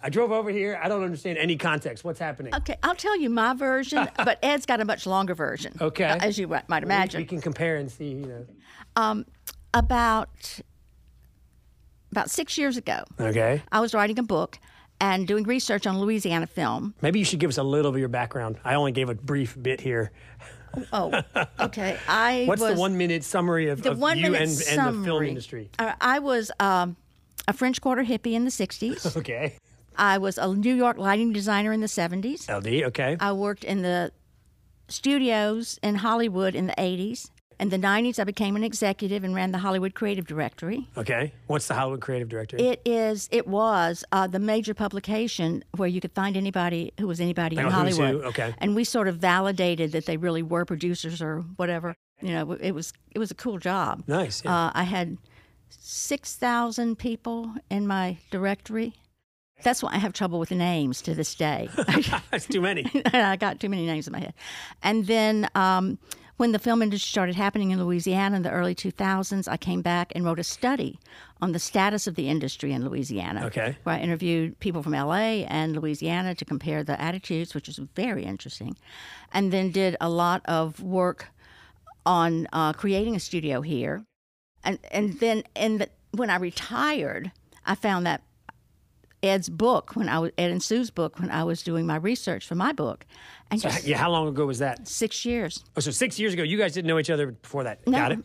I 0.05 0.09
drove 0.09 0.31
over 0.31 0.51
here. 0.51 0.79
I 0.81 0.87
don't 0.87 1.03
understand 1.03 1.39
any 1.39 1.55
context. 1.55 2.03
What's 2.03 2.19
happening? 2.19 2.53
Okay, 2.53 2.77
I'll 2.83 2.93
tell 2.93 3.19
you 3.19 3.27
my 3.27 3.55
version, 3.55 4.07
but 4.17 4.37
Ed's 4.43 4.67
got 4.67 4.79
a 4.79 4.85
much 4.85 5.07
longer 5.07 5.33
version. 5.33 5.75
Okay. 5.81 6.03
uh, 6.05 6.17
as 6.21 6.37
you 6.37 6.47
might 6.47 6.83
imagine. 6.83 7.21
We 7.21 7.25
can 7.25 7.41
compare 7.41 7.77
and 7.77 7.91
see. 7.91 8.09
You 8.09 8.45
know. 8.95 9.23
about 9.73 10.59
about 12.11 12.29
six 12.29 12.55
years 12.55 12.77
ago, 12.77 13.03
Okay. 13.19 13.63
I 13.71 13.79
was 13.79 13.95
writing 13.95 14.19
a 14.19 14.23
book, 14.23 14.59
and 15.01 15.27
doing 15.27 15.43
research 15.43 15.87
on 15.87 15.99
Louisiana 15.99 16.45
film. 16.45 16.93
Maybe 17.01 17.17
you 17.17 17.25
should 17.25 17.39
give 17.39 17.49
us 17.49 17.57
a 17.57 17.63
little 17.63 17.91
of 17.91 17.97
your 17.97 18.07
background. 18.07 18.57
I 18.63 18.75
only 18.75 18.91
gave 18.91 19.09
a 19.09 19.15
brief 19.15 19.57
bit 19.59 19.81
here. 19.81 20.11
Oh, 20.93 21.19
okay. 21.59 21.97
I 22.07 22.43
What's 22.47 22.61
was, 22.61 22.75
the 22.75 22.79
one 22.79 22.95
minute 22.95 23.23
summary 23.23 23.69
of, 23.69 23.81
the 23.81 23.91
of 23.91 23.99
one 23.99 24.17
you 24.17 24.29
minute 24.29 24.41
and, 24.41 24.51
and 24.51 24.59
the 24.59 24.63
film 24.63 25.05
summary. 25.05 25.29
industry? 25.29 25.71
Uh, 25.79 25.93
I 25.99 26.19
was 26.19 26.51
um, 26.59 26.95
a 27.47 27.53
French 27.53 27.81
Quarter 27.81 28.03
hippie 28.03 28.33
in 28.33 28.45
the 28.45 28.51
60s. 28.51 29.17
Okay. 29.25 29.57
I 29.97 30.17
was 30.17 30.37
a 30.37 30.53
New 30.53 30.73
York 30.75 30.97
lighting 30.97 31.33
designer 31.33 31.73
in 31.73 31.81
the 31.81 31.87
70s. 31.87 32.49
LD, 32.49 32.87
okay. 32.87 33.17
I 33.19 33.31
worked 33.31 33.63
in 33.63 33.81
the 33.81 34.11
studios 34.87 35.79
in 35.81 35.95
Hollywood 35.95 36.55
in 36.55 36.67
the 36.67 36.73
80s. 36.73 37.29
In 37.57 37.69
the 37.69 37.77
90s, 37.77 38.19
I 38.19 38.25
became 38.25 38.57
an 38.57 38.65
executive 38.65 39.23
and 39.23 39.33
ran 39.33 39.53
the 39.53 39.59
Hollywood 39.59 39.93
Creative 39.93 40.27
Directory. 40.27 40.89
Okay. 40.97 41.31
What's 41.47 41.67
the 41.67 41.73
Hollywood 41.73 42.01
Creative 42.01 42.27
Directory? 42.27 42.61
It 42.61 42.81
is, 42.83 43.29
it 43.31 43.47
was 43.47 44.03
uh, 44.11 44.27
the 44.27 44.39
major 44.39 44.73
publication 44.73 45.63
where 45.77 45.87
you 45.87 46.01
could 46.01 46.11
find 46.11 46.35
anybody 46.35 46.91
who 46.99 47.07
was 47.07 47.21
anybody 47.21 47.55
in 47.55 47.65
Hollywood. 47.65 48.15
who, 48.15 48.23
okay. 48.23 48.53
And 48.57 48.75
we 48.75 48.83
sort 48.83 49.07
of 49.07 49.17
validated 49.17 49.93
that 49.93 50.05
they 50.05 50.17
really 50.17 50.43
were 50.43 50.65
producers 50.65 51.21
or 51.21 51.45
whatever. 51.55 51.95
You 52.21 52.31
know, 52.31 52.51
it 52.53 52.71
was 52.71 52.91
it 53.11 53.19
was 53.19 53.31
a 53.31 53.35
cool 53.35 53.57
job. 53.57 54.03
Nice, 54.07 54.41
yeah. 54.43 54.67
Uh, 54.67 54.71
I 54.73 54.83
had 54.83 55.17
six 55.69 56.35
thousand 56.35 56.97
people 56.97 57.53
in 57.69 57.87
my 57.87 58.17
directory. 58.31 58.95
That's 59.63 59.81
why 59.81 59.93
I 59.93 59.97
have 59.97 60.13
trouble 60.13 60.39
with 60.39 60.51
names 60.51 61.01
to 61.03 61.15
this 61.15 61.33
day. 61.33 61.69
That's 62.31 62.45
too 62.45 62.61
many. 62.61 62.89
I 63.13 63.35
got 63.35 63.59
too 63.59 63.69
many 63.69 63.85
names 63.85 64.07
in 64.07 64.13
my 64.13 64.19
head. 64.19 64.33
And 64.83 65.07
then 65.07 65.49
um, 65.55 65.97
when 66.37 66.51
the 66.51 66.59
film 66.59 66.81
industry 66.81 67.07
started 67.07 67.35
happening 67.35 67.71
in 67.71 67.83
Louisiana 67.83 68.35
in 68.35 68.41
the 68.41 68.51
early 68.51 68.75
2000s, 68.75 69.47
I 69.47 69.57
came 69.57 69.81
back 69.81 70.11
and 70.13 70.25
wrote 70.25 70.39
a 70.39 70.43
study 70.43 70.99
on 71.41 71.53
the 71.53 71.59
status 71.59 72.07
of 72.07 72.15
the 72.15 72.27
industry 72.27 72.73
in 72.73 72.83
Louisiana. 72.85 73.45
Okay. 73.45 73.77
Where 73.83 73.95
I 73.95 73.99
interviewed 73.99 74.59
people 74.59 74.83
from 74.83 74.91
LA 74.91 75.45
and 75.47 75.75
Louisiana 75.75 76.35
to 76.35 76.45
compare 76.45 76.83
the 76.83 76.99
attitudes, 77.01 77.55
which 77.55 77.67
was 77.67 77.77
very 77.95 78.25
interesting. 78.25 78.75
And 79.31 79.53
then 79.53 79.71
did 79.71 79.95
a 80.01 80.09
lot 80.09 80.41
of 80.45 80.81
work 80.81 81.29
on 82.05 82.47
uh, 82.51 82.73
creating 82.73 83.15
a 83.15 83.19
studio 83.19 83.61
here. 83.61 84.05
And, 84.63 84.79
and 84.91 85.19
then 85.19 85.43
in 85.55 85.77
the, 85.77 85.89
when 86.11 86.29
I 86.29 86.35
retired, 86.35 87.31
I 87.65 87.75
found 87.75 88.05
that 88.05 88.21
Ed's 89.25 89.49
book 89.49 89.95
when 89.95 90.07
I 90.09 90.19
was 90.19 90.31
Ed 90.37 90.51
and 90.51 90.61
Sue's 90.63 90.89
book 90.91 91.19
when 91.19 91.29
I 91.31 91.43
was 91.43 91.63
doing 91.63 91.85
my 91.85 91.95
research 91.97 92.45
for 92.47 92.55
my 92.55 92.71
book, 92.71 93.05
and 93.51 93.61
just 93.61 93.85
yeah, 93.85 93.97
how 93.97 94.11
long 94.11 94.27
ago 94.27 94.45
was 94.45 94.59
that? 94.59 94.87
six 94.87 95.25
years. 95.25 95.63
Oh, 95.75 95.79
so 95.79 95.91
six 95.91 96.19
years 96.19 96.33
ago. 96.33 96.43
You 96.43 96.57
guys 96.57 96.73
didn't 96.73 96.87
know 96.87 96.99
each 96.99 97.09
other 97.09 97.31
before 97.31 97.63
that. 97.63 97.85
No. 97.87 97.97
Got 97.97 98.11
it? 98.13 98.19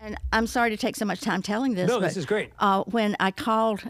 And 0.00 0.16
I'm 0.32 0.46
sorry 0.46 0.70
to 0.70 0.76
take 0.76 0.96
so 0.96 1.04
much 1.04 1.20
time 1.20 1.40
telling 1.40 1.74
this. 1.74 1.88
No, 1.88 1.98
but, 1.98 2.06
this 2.08 2.16
is 2.16 2.26
great. 2.26 2.50
Uh, 2.58 2.82
when 2.84 3.16
I 3.20 3.30
called 3.30 3.82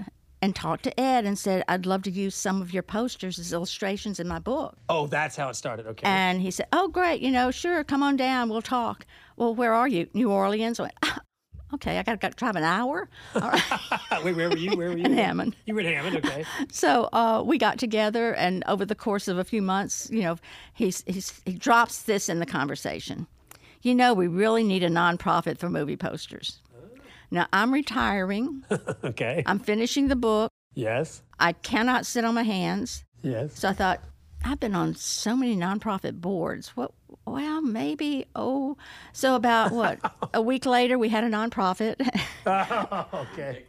and 0.43 0.55
talked 0.55 0.85
to 0.85 1.01
Ed 1.01 1.25
and 1.25 1.39
said 1.39 1.65
I'd 1.69 1.87
love 1.87 2.03
to 2.03 2.11
use 2.11 2.35
some 2.35 2.61
of 2.61 2.73
your 2.75 2.83
posters 2.83 3.39
as 3.39 3.53
illustrations 3.53 4.21
in 4.21 4.29
my 4.29 4.39
book, 4.39 4.77
Oh, 4.89 5.07
that's 5.07 5.35
how 5.37 5.49
it 5.49 5.57
started. 5.57 5.87
Okay. 5.87 6.07
and 6.07 6.41
he 6.43 6.51
said, 6.51 6.67
"Oh, 6.73 6.89
great, 6.89 7.21
you 7.23 7.31
know, 7.31 7.51
sure, 7.51 7.83
come 7.83 8.03
on 8.03 8.17
down, 8.17 8.49
we'll 8.51 8.63
talk." 8.63 9.07
Well, 9.37 9.55
where 9.55 9.73
are 9.73 9.89
you? 9.89 10.07
New 10.15 10.31
Orleans. 10.31 10.79
I 10.79 10.83
went, 10.85 10.95
"Ah, 11.03 11.19
okay, 11.75 11.99
I 11.99 12.03
got 12.03 12.21
to 12.21 12.29
drive 12.31 12.57
an 12.57 12.63
hour. 12.65 13.09
All 13.35 13.41
right. 13.51 14.25
Wait, 14.25 14.35
where 14.37 14.49
were 14.49 14.57
you? 14.57 14.77
Where 14.77 14.91
were 14.91 14.97
you? 14.99 15.05
In 15.05 15.13
Hammond. 15.13 15.55
You 15.67 15.75
were 15.75 15.81
in 15.81 15.87
Hammond, 15.95 16.17
okay. 16.25 16.45
So 16.71 17.09
uh, 17.13 17.43
we 17.45 17.59
got 17.59 17.79
together, 17.79 18.35
and 18.35 18.65
over 18.67 18.85
the 18.85 18.95
course 18.95 19.29
of 19.29 19.39
a 19.39 19.45
few 19.45 19.63
months, 19.63 20.09
you 20.11 20.23
know, 20.23 20.37
he's, 20.75 21.03
he's, 21.07 21.41
he 21.45 21.53
drops 21.55 22.03
this 22.03 22.29
in 22.29 22.39
the 22.41 22.47
conversation. 22.47 23.27
You 23.83 23.95
know, 23.95 24.15
we 24.15 24.27
really 24.29 24.65
need 24.65 24.83
a 24.83 24.89
nonprofit 24.89 25.59
for 25.59 25.69
movie 25.69 25.97
posters. 25.97 26.61
Now, 27.31 27.47
I'm 27.53 27.73
retiring. 27.73 28.65
Okay. 29.05 29.43
I'm 29.47 29.59
finishing 29.59 30.09
the 30.09 30.17
book. 30.17 30.51
yes. 30.75 31.23
I 31.39 31.53
cannot 31.53 32.07
sit 32.07 32.25
on 32.25 32.35
my 32.35 32.43
hands. 32.45 33.05
Yes. 33.23 33.59
So 33.59 33.69
I 33.69 33.73
thought, 33.73 34.01
I've 34.45 34.61
been 34.61 34.75
on 34.75 34.95
so 34.95 35.37
many 35.37 35.57
nonprofit 35.57 36.21
boards. 36.21 36.69
What? 36.77 36.93
Well, 37.27 37.63
maybe. 37.63 38.27
Oh, 38.35 38.77
so 39.13 39.35
about 39.35 39.73
what? 39.73 39.99
a 40.35 40.43
week 40.43 40.67
later, 40.67 40.99
we 40.99 41.09
had 41.09 41.25
a 41.25 41.29
nonprofit. 41.31 41.97
Okay. 43.15 43.65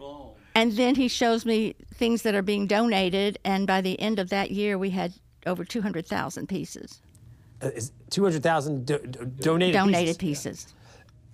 And 0.53 0.71
then 0.74 0.95
he 0.95 1.07
shows 1.09 1.45
me 1.45 1.75
things 1.93 2.21
that 2.21 2.33
are 2.35 2.41
being 2.41 2.65
donated, 2.67 3.38
and 3.43 3.67
by 3.67 3.81
the 3.81 4.00
end 4.00 4.19
of 4.19 4.29
that 4.29 4.51
year, 4.51 4.77
we 4.77 4.89
had 4.91 5.13
over 5.45 5.63
200,000 5.65 6.47
pieces 6.47 7.01
Uh, 7.62 7.69
200,000 8.09 8.85
do- 8.85 9.00
do- 9.00 9.25
donated 9.25 9.74
donated 9.75 10.17
pieces? 10.17 10.65
pieces. 10.65 10.74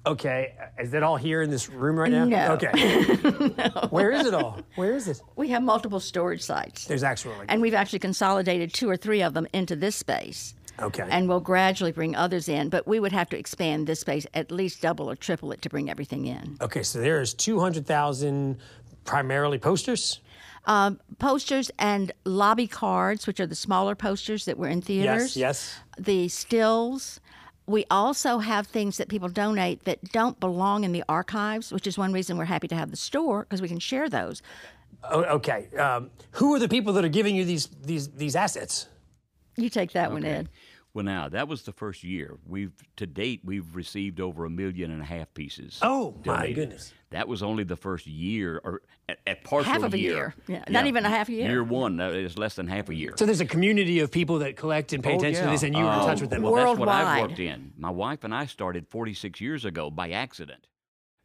Okay. 0.07 0.55
Is 0.79 0.89
that 0.91 1.03
all 1.03 1.17
here 1.17 1.43
in 1.43 1.51
this 1.51 1.69
room 1.69 1.95
right 1.99 2.11
now? 2.11 2.25
No. 2.25 2.53
Okay. 2.53 2.71
Where 3.91 4.09
is 4.11 4.25
it 4.25 4.33
all? 4.33 4.59
Where 4.75 4.95
is 4.95 5.07
it? 5.07 5.21
We 5.35 5.49
have 5.49 5.61
multiple 5.61 5.99
storage 5.99 6.41
sites, 6.41 6.85
There's 6.85 7.03
actual 7.03 7.33
like 7.37 7.51
and 7.51 7.61
we've 7.61 7.75
actually 7.75 7.99
consolidated 7.99 8.73
two 8.73 8.89
or 8.89 8.97
three 8.97 9.21
of 9.21 9.35
them 9.35 9.45
into 9.53 9.75
this 9.75 9.95
space. 9.95 10.55
Okay. 10.79 11.07
And 11.09 11.27
we'll 11.27 11.39
gradually 11.39 11.91
bring 11.91 12.15
others 12.15 12.49
in, 12.49 12.69
but 12.69 12.87
we 12.87 12.99
would 12.99 13.11
have 13.11 13.29
to 13.29 13.37
expand 13.37 13.87
this 13.87 13.99
space 13.99 14.25
at 14.33 14.51
least 14.51 14.81
double 14.81 15.09
or 15.09 15.15
triple 15.15 15.51
it 15.51 15.61
to 15.61 15.69
bring 15.69 15.89
everything 15.89 16.25
in. 16.25 16.57
Okay, 16.61 16.83
so 16.83 16.99
there 16.99 17.21
is 17.21 17.33
200,000 17.33 18.57
primarily 19.05 19.57
posters? 19.57 20.19
Um, 20.65 20.99
posters 21.17 21.71
and 21.79 22.11
lobby 22.23 22.67
cards, 22.67 23.25
which 23.25 23.39
are 23.39 23.47
the 23.47 23.55
smaller 23.55 23.95
posters 23.95 24.45
that 24.45 24.57
were 24.57 24.67
in 24.67 24.81
theaters. 24.81 25.35
Yes, 25.35 25.37
yes. 25.37 25.79
the 25.97 26.27
stills. 26.27 27.19
We 27.65 27.85
also 27.89 28.39
have 28.39 28.67
things 28.67 28.97
that 28.97 29.07
people 29.07 29.29
donate 29.29 29.85
that 29.85 30.03
don't 30.11 30.39
belong 30.39 30.83
in 30.83 30.91
the 30.91 31.03
archives, 31.07 31.71
which 31.71 31.87
is 31.87 31.97
one 31.97 32.11
reason 32.13 32.37
we're 32.37 32.45
happy 32.45 32.67
to 32.67 32.75
have 32.75 32.91
the 32.91 32.97
store 32.97 33.41
because 33.43 33.61
we 33.61 33.67
can 33.67 33.79
share 33.79 34.09
those. 34.09 34.41
Oh, 35.09 35.23
okay. 35.23 35.67
Um, 35.77 36.11
who 36.31 36.53
are 36.53 36.59
the 36.59 36.67
people 36.67 36.93
that 36.93 37.05
are 37.05 37.09
giving 37.09 37.35
you 37.35 37.45
these 37.45 37.67
these 37.67 38.09
these 38.09 38.35
assets? 38.35 38.87
You 39.57 39.69
take 39.69 39.91
that 39.93 40.11
one, 40.11 40.23
Ed. 40.25 40.49
Well, 40.93 41.05
now 41.05 41.29
that 41.29 41.47
was 41.47 41.61
the 41.63 41.71
first 41.71 42.03
year. 42.03 42.37
We've 42.45 42.73
to 42.97 43.07
date 43.07 43.41
we've 43.45 43.75
received 43.77 44.19
over 44.19 44.43
a 44.43 44.49
million 44.49 44.91
and 44.91 45.01
a 45.01 45.05
half 45.05 45.33
pieces. 45.33 45.79
Oh, 45.81 46.17
my 46.25 46.51
goodness. 46.51 46.93
That 47.11 47.29
was 47.29 47.41
only 47.41 47.63
the 47.63 47.77
first 47.77 48.05
year, 48.07 48.59
or 48.61 48.81
a, 49.07 49.15
a 49.25 49.35
partial 49.35 49.71
Half 49.71 49.83
of 49.83 49.93
a 49.93 49.97
year. 49.99 50.33
Yeah, 50.47 50.65
not 50.69 50.87
even 50.87 51.05
a 51.05 51.09
half 51.09 51.29
a 51.29 51.31
year. 51.31 51.47
Year 51.49 51.63
one 51.63 51.95
that 51.97 52.13
is 52.13 52.37
less 52.37 52.55
than 52.55 52.67
half 52.67 52.89
a 52.89 52.93
year. 52.95 53.13
So 53.15 53.25
there's 53.25 53.39
a 53.39 53.45
community 53.45 53.99
of 54.01 54.11
people 54.11 54.39
that 54.39 54.57
collect 54.57 54.91
and 54.91 55.01
pay 55.01 55.13
Oh, 55.13 55.17
attention 55.17 55.43
to 55.43 55.47
yeah. 55.47 55.51
this, 55.53 55.63
and 55.63 55.75
you 55.75 55.81
were 55.83 55.91
in 55.93 55.99
touch 55.99 56.19
with 56.21 56.29
them. 56.29 56.41
Well, 56.41 56.55
that's 56.55 56.77
what 56.77 56.89
I've 56.89 57.21
worked 57.21 57.39
in. 57.39 57.71
My 57.77 57.89
wife 57.89 58.25
and 58.25 58.33
I 58.35 58.45
started 58.45 58.85
46 58.89 59.39
years 59.39 59.63
ago 59.63 59.89
by 59.89 60.11
accident, 60.11 60.67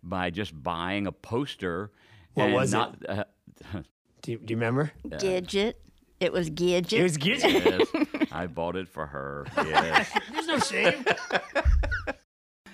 by 0.01 0.31
just 0.31 0.61
buying 0.63 1.09
a 1.09 1.13
poster. 1.13 1.91
What 2.35 2.45
and 2.45 2.55
was 2.55 2.73
it? 2.73 2.77
not, 2.77 2.97
Uh, 3.09 3.25
do, 4.23 4.31
you, 4.33 4.39
do 4.39 4.53
you 4.53 4.57
remember? 4.57 4.93
Gidget. 5.09 5.75
It 6.19 6.33
was 6.33 6.49
Gidget. 6.51 6.95
It 6.95 7.03
was 7.03 7.19
Gidget. 7.19 7.43
yes, 7.93 8.06
I 8.37 8.47
bought 8.47 8.77
it 8.77 8.89
for 8.89 9.07
her. 9.07 9.47
Yes. 9.57 10.11
There's 10.33 10.47
no 10.47 10.59
shame. 10.59 11.05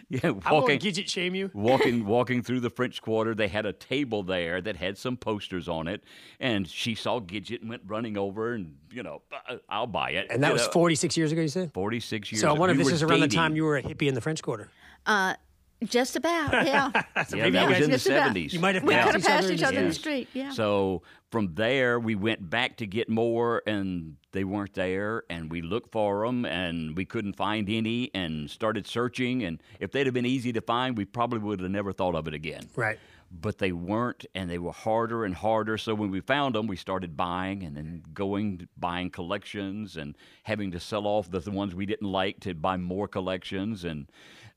Yeah, 0.09 0.21
I 0.25 0.31
won't 0.53 0.65
walking, 0.65 0.79
Gidget 0.79 1.09
shame 1.09 1.35
you. 1.35 1.51
walking, 1.55 2.05
walking 2.17 2.43
through 2.43 2.61
the 2.61 2.69
French 2.69 3.01
Quarter. 3.01 3.35
They 3.35 3.49
had 3.49 3.65
a 3.65 3.73
table 3.73 4.23
there 4.23 4.61
that 4.61 4.77
had 4.77 4.99
some 4.99 5.17
posters 5.17 5.71
on 5.71 5.89
it, 5.89 6.05
and 6.39 6.69
she 6.69 6.95
saw 6.95 7.19
Gidget 7.19 7.63
and 7.63 7.71
went 7.71 7.81
running 7.87 8.19
over, 8.19 8.53
and 8.53 8.75
you 8.91 9.03
know, 9.03 9.23
"Uh, 9.49 9.57
I'll 9.71 9.87
buy 9.87 10.11
it. 10.11 10.27
And 10.29 10.43
that 10.43 10.49
You 10.49 10.53
was 10.53 10.67
know, 10.67 10.73
46 10.73 11.17
years 11.17 11.33
ago, 11.33 11.41
you 11.41 11.49
said? 11.49 11.73
46 11.73 12.31
years. 12.31 12.43
Ago. 12.43 12.51
So 12.51 12.55
I 12.55 12.59
wonder 12.59 12.75
we 12.75 12.81
if 12.83 12.85
this 12.85 12.93
were 12.93 12.95
is 12.97 13.03
around 13.05 13.21
the 13.21 13.29
time 13.29 13.57
you 13.57 13.65
were 13.65 13.79
a 13.79 13.83
hippie 13.83 14.07
in 14.07 14.13
the 14.15 14.21
French 14.21 14.43
Quarter. 14.43 14.69
uh, 15.07 15.33
just 15.89 16.17
about, 16.17 16.53
yeah. 16.67 16.91
Yeah, 16.95 17.25
maybe 17.33 17.51
that 17.51 17.69
was 17.69 17.79
in 17.79 17.85
the 17.85 17.97
just 17.97 18.07
about. 18.07 18.35
70s. 18.35 18.53
You 18.53 18.61
might 18.61 18.75
have 18.75 18.85
we 18.85 18.95
passed 18.95 19.07
could 19.13 19.15
have 19.15 19.23
each 19.23 19.27
other 19.27 19.35
passed 19.37 19.49
in 19.49 19.55
each 19.55 19.61
the 19.61 19.67
other 19.67 19.77
in 19.79 19.83
the 19.85 19.89
Yes. 19.89 19.99
street, 19.99 20.29
yeah. 20.33 20.51
So 20.51 21.03
from 21.31 21.55
there, 21.55 21.99
we 21.99 22.15
went 22.15 22.49
back 22.51 22.77
to 22.79 22.87
get 22.87 23.09
more, 23.09 23.63
and 23.67 24.17
they 24.33 24.45
weren't 24.45 24.75
there. 24.75 25.25
And 25.31 25.51
we 25.51 25.63
looked 25.63 25.93
for 25.93 26.27
them, 26.27 26.45
and 26.45 26.97
we 26.97 27.05
couldn't 27.05 27.37
find 27.37 27.69
any, 27.71 28.11
and 28.15 28.51
started 28.51 28.87
searching. 28.87 29.43
And 29.43 29.63
if 29.81 29.93
they'd 29.93 30.07
have 30.07 30.15
been 30.15 30.27
easy 30.27 30.53
to 30.53 30.61
find, 30.61 30.97
we 30.97 31.05
probably 31.05 31.39
would 31.41 31.61
have 31.61 31.71
never 31.71 31.93
thought 31.93 32.15
of 32.15 32.27
it 32.29 32.35
again. 32.35 32.69
Right. 32.77 32.99
But 33.35 33.57
they 33.57 33.73
weren't, 33.73 34.27
and 34.35 34.51
they 34.51 34.59
were 34.59 34.73
harder 34.73 35.25
and 35.25 35.35
harder. 35.35 35.79
So 35.79 35.95
when 35.95 36.11
we 36.11 36.21
found 36.21 36.55
them, 36.55 36.67
we 36.67 36.77
started 36.77 37.17
buying, 37.17 37.63
and 37.63 37.75
then 37.75 38.03
going 38.13 38.69
buying 38.77 39.09
collections, 39.09 39.97
and 39.97 40.15
having 40.43 40.71
to 40.73 40.79
sell 40.81 41.07
off 41.07 41.31
the, 41.31 41.41
the 41.41 41.51
ones 41.51 41.75
we 41.75 41.87
didn't 41.87 42.13
like 42.13 42.41
to 42.41 42.53
buy 42.53 42.77
more 42.77 43.09
collections, 43.09 43.85
and 43.85 44.07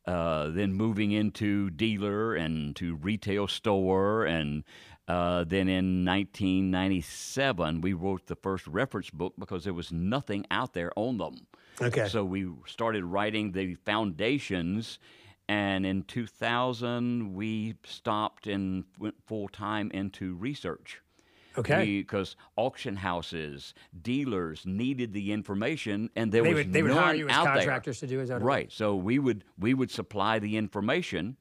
uh, 0.07 0.50
then 0.50 0.74
moving 0.74 1.12
into 1.12 1.69
dealer 1.71 2.35
and 2.35 2.75
to 2.75 2.95
retail 2.95 3.47
store. 3.47 4.25
And 4.25 4.63
uh, 5.07 5.43
then 5.45 5.67
in 5.67 6.05
1997 6.05 7.81
we 7.81 7.93
wrote 7.93 8.27
the 8.27 8.35
first 8.35 8.67
reference 8.67 9.09
book 9.09 9.33
because 9.38 9.63
there 9.63 9.74
was 9.74 9.91
nothing 9.91 10.45
out 10.51 10.74
there 10.74 10.91
on 10.95 11.17
them. 11.17 11.47
Okay. 11.81 12.07
so 12.07 12.24
we 12.24 12.47
started 12.65 13.03
writing 13.03 13.51
the 13.51 13.75
foundations. 13.75 15.00
And 15.47 15.85
in 15.85 16.03
2000 16.03 17.35
we 17.35 17.75
stopped 17.83 18.47
and 18.47 18.85
went 18.97 19.15
full 19.27 19.47
time 19.47 19.91
into 19.91 20.35
research 20.35 21.01
Okay. 21.57 21.85
because 22.01 22.35
auction 22.55 22.95
houses, 22.95 23.74
dealers 24.01 24.65
needed 24.65 25.13
the 25.13 25.31
information, 25.31 26.09
and 26.15 26.31
there 26.31 26.43
They 26.43 26.50
was 26.53 26.65
would- 26.65 26.74
they 26.74 26.83
would 26.83 26.91
hire 26.91 27.15
you 27.15 27.27
as 27.29 27.35
out 27.35 27.45
there. 27.45 27.53
contractors 27.55 28.00
to 28.00 28.07
do 28.07 28.19
it, 28.19 28.24
is 28.24 28.29
that 28.29 28.35
what 28.35 28.41
it 28.41 28.45
right. 28.45 28.71
So 28.71 28.95
we 28.95 29.19
would 29.19 29.43
we 29.57 29.74
would 29.74 29.91
supply 29.91 30.39
the 30.39 30.57
information, 30.57 31.38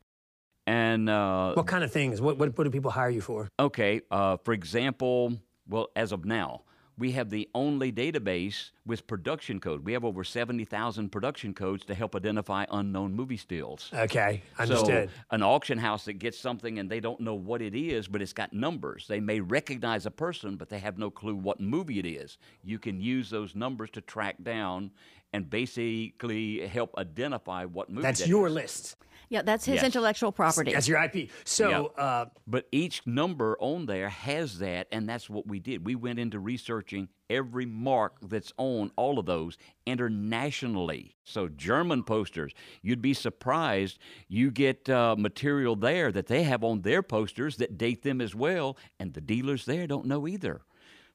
and 0.66 1.08
uh, 1.10 1.54
what 1.54 1.66
kind 1.66 1.84
of 1.84 1.92
things? 1.92 2.20
What, 2.20 2.38
what, 2.38 2.56
what 2.56 2.64
do 2.64 2.70
people 2.70 2.90
hire 2.90 3.10
you 3.10 3.20
for? 3.20 3.48
okay, 3.58 4.00
uh, 4.10 4.36
for 4.38 4.52
example, 4.52 5.34
well, 5.68 5.88
as 5.96 6.12
of 6.12 6.24
now, 6.24 6.62
we 6.96 7.12
have 7.12 7.30
the 7.30 7.48
only 7.54 7.90
database 7.90 8.70
with 8.86 9.06
production 9.06 9.58
code. 9.58 9.84
We 9.84 9.92
have 9.94 10.04
over 10.04 10.22
70,000 10.22 11.10
production 11.10 11.52
codes 11.52 11.84
to 11.86 11.94
help 11.94 12.14
identify 12.14 12.66
unknown 12.70 13.14
movie 13.14 13.36
stills. 13.36 13.90
Okay, 13.92 14.42
understood. 14.58 15.08
So 15.08 15.24
an 15.30 15.42
auction 15.42 15.78
house 15.78 16.04
that 16.04 16.14
gets 16.14 16.38
something 16.38 16.78
and 16.78 16.88
they 16.88 17.00
don't 17.00 17.20
know 17.20 17.34
what 17.34 17.62
it 17.62 17.74
is, 17.74 18.06
but 18.06 18.22
it's 18.22 18.32
got 18.32 18.52
numbers. 18.52 19.06
They 19.08 19.20
may 19.20 19.40
recognize 19.40 20.06
a 20.06 20.10
person, 20.10 20.56
but 20.56 20.68
they 20.68 20.78
have 20.78 20.98
no 20.98 21.10
clue 21.10 21.34
what 21.34 21.60
movie 21.60 21.98
it 21.98 22.06
is. 22.06 22.38
You 22.62 22.78
can 22.78 23.00
use 23.00 23.30
those 23.30 23.54
numbers 23.54 23.90
to 23.90 24.00
track 24.00 24.36
down 24.42 24.92
and 25.32 25.50
basically 25.50 26.66
help 26.68 26.96
identify 26.96 27.64
what 27.64 27.90
movie. 27.90 28.02
That's 28.02 28.20
that 28.20 28.28
your 28.28 28.46
is. 28.46 28.54
list. 28.54 28.96
Yeah, 29.34 29.42
that's 29.42 29.64
his 29.64 29.74
Yes. 29.76 29.84
intellectual 29.84 30.30
property. 30.30 30.72
That's 30.72 30.86
your 30.86 31.02
IP. 31.02 31.28
So, 31.44 31.68
Yeah. 31.96 32.02
uh, 32.04 32.24
But 32.46 32.68
each 32.70 33.04
number 33.04 33.56
on 33.58 33.86
there 33.86 34.08
has 34.08 34.60
that, 34.60 34.86
and 34.92 35.08
that's 35.08 35.28
what 35.28 35.44
we 35.48 35.58
did. 35.58 35.84
We 35.84 35.96
went 35.96 36.20
into 36.20 36.38
researching 36.38 37.08
every 37.28 37.66
mark 37.66 38.18
that's 38.22 38.52
on 38.58 38.92
all 38.94 39.18
of 39.18 39.26
those 39.26 39.56
internationally. 39.86 41.16
So, 41.24 41.48
German 41.48 42.04
posters, 42.04 42.52
you'd 42.80 43.02
be 43.02 43.12
surprised. 43.12 43.98
You 44.28 44.52
get 44.52 44.88
uh, 44.88 45.16
material 45.18 45.74
there 45.74 46.12
that 46.12 46.28
they 46.28 46.44
have 46.44 46.62
on 46.62 46.82
their 46.82 47.02
posters 47.02 47.56
that 47.56 47.76
date 47.76 48.02
them 48.02 48.20
as 48.20 48.36
well, 48.36 48.76
and 49.00 49.14
the 49.14 49.20
dealers 49.20 49.64
there 49.64 49.88
don't 49.88 50.06
know 50.06 50.28
either. 50.28 50.62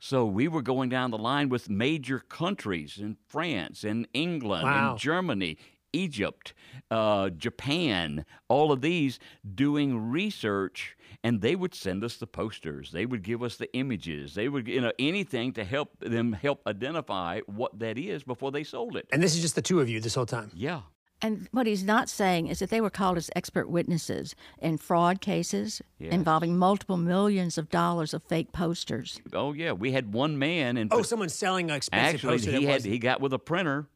So, 0.02 0.26
we 0.26 0.50
were 0.50 0.62
going 0.62 0.90
down 0.90 1.12
the 1.12 1.18
line 1.18 1.48
with 1.48 1.70
major 1.70 2.20
countries 2.20 2.98
in 3.00 3.16
France, 3.28 3.86
in 3.86 4.08
England, 4.14 4.64
Wow. 4.66 4.92
in 4.94 4.98
Germany, 4.98 5.58
Egypt, 5.93 6.53
uh, 6.91 7.29
Japan, 7.29 8.25
all 8.48 8.72
of 8.72 8.81
these 8.81 9.19
doing 9.55 10.10
research, 10.12 10.96
and 11.24 11.41
they 11.41 11.55
would 11.55 11.74
send 11.74 12.03
us 12.03 12.17
the 12.17 12.27
posters. 12.27 12.91
They 12.91 13.05
would 13.05 13.24
give 13.24 13.41
us 13.43 13.58
the 13.58 13.72
images. 13.75 14.36
They 14.36 14.50
would, 14.50 14.67
you 14.67 14.81
know, 14.81 14.91
anything 15.00 15.53
to 15.53 15.63
help 15.63 16.00
them 16.00 16.34
help 16.34 16.62
identify 16.67 17.41
what 17.48 17.79
that 17.79 17.98
is 17.98 18.24
before 18.24 18.51
they 18.51 18.63
sold 18.63 18.96
it. 18.96 19.08
and 19.12 19.22
this 19.24 19.36
is 19.36 19.41
just 19.41 19.55
the 19.55 19.62
two 19.62 19.79
of 19.81 19.89
you 19.89 20.00
this 20.00 20.15
whole 20.15 20.25
time. 20.25 20.51
Yeah. 20.53 20.81
And 21.22 21.50
what 21.51 21.67
he's 21.67 21.84
not 21.84 22.08
saying 22.08 22.48
is 22.48 22.60
that 22.60 22.69
they 22.69 22.79
were 22.79 22.89
called 22.89 23.17
as 23.17 23.29
expert 23.36 23.69
witnesses 23.69 24.36
in 24.62 24.77
fraud 24.77 25.19
cases 25.19 25.81
Yes. 26.00 26.13
involving 26.13 26.58
multiple 26.58 26.96
millions 26.96 27.58
of 27.58 27.67
dollars 27.69 28.13
of 28.13 28.24
fake 28.24 28.53
posters. 28.53 29.19
Oh 29.34 29.51
yeah. 29.51 29.74
We 29.74 29.91
had 29.91 30.13
one 30.13 30.39
man, 30.39 30.77
and 30.77 30.93
Oh, 30.93 31.01
someone's 31.01 31.36
selling 31.36 31.69
an 31.72 31.75
expensive 31.75 32.15
actually 32.15 32.38
poster 32.38 32.51
that 32.51 32.60
he 32.60 32.65
had 32.65 32.74
wasn't- 32.75 32.93
he 32.93 33.00
got 33.00 33.19
with 33.19 33.34
a 33.34 33.39
printer, 33.39 33.88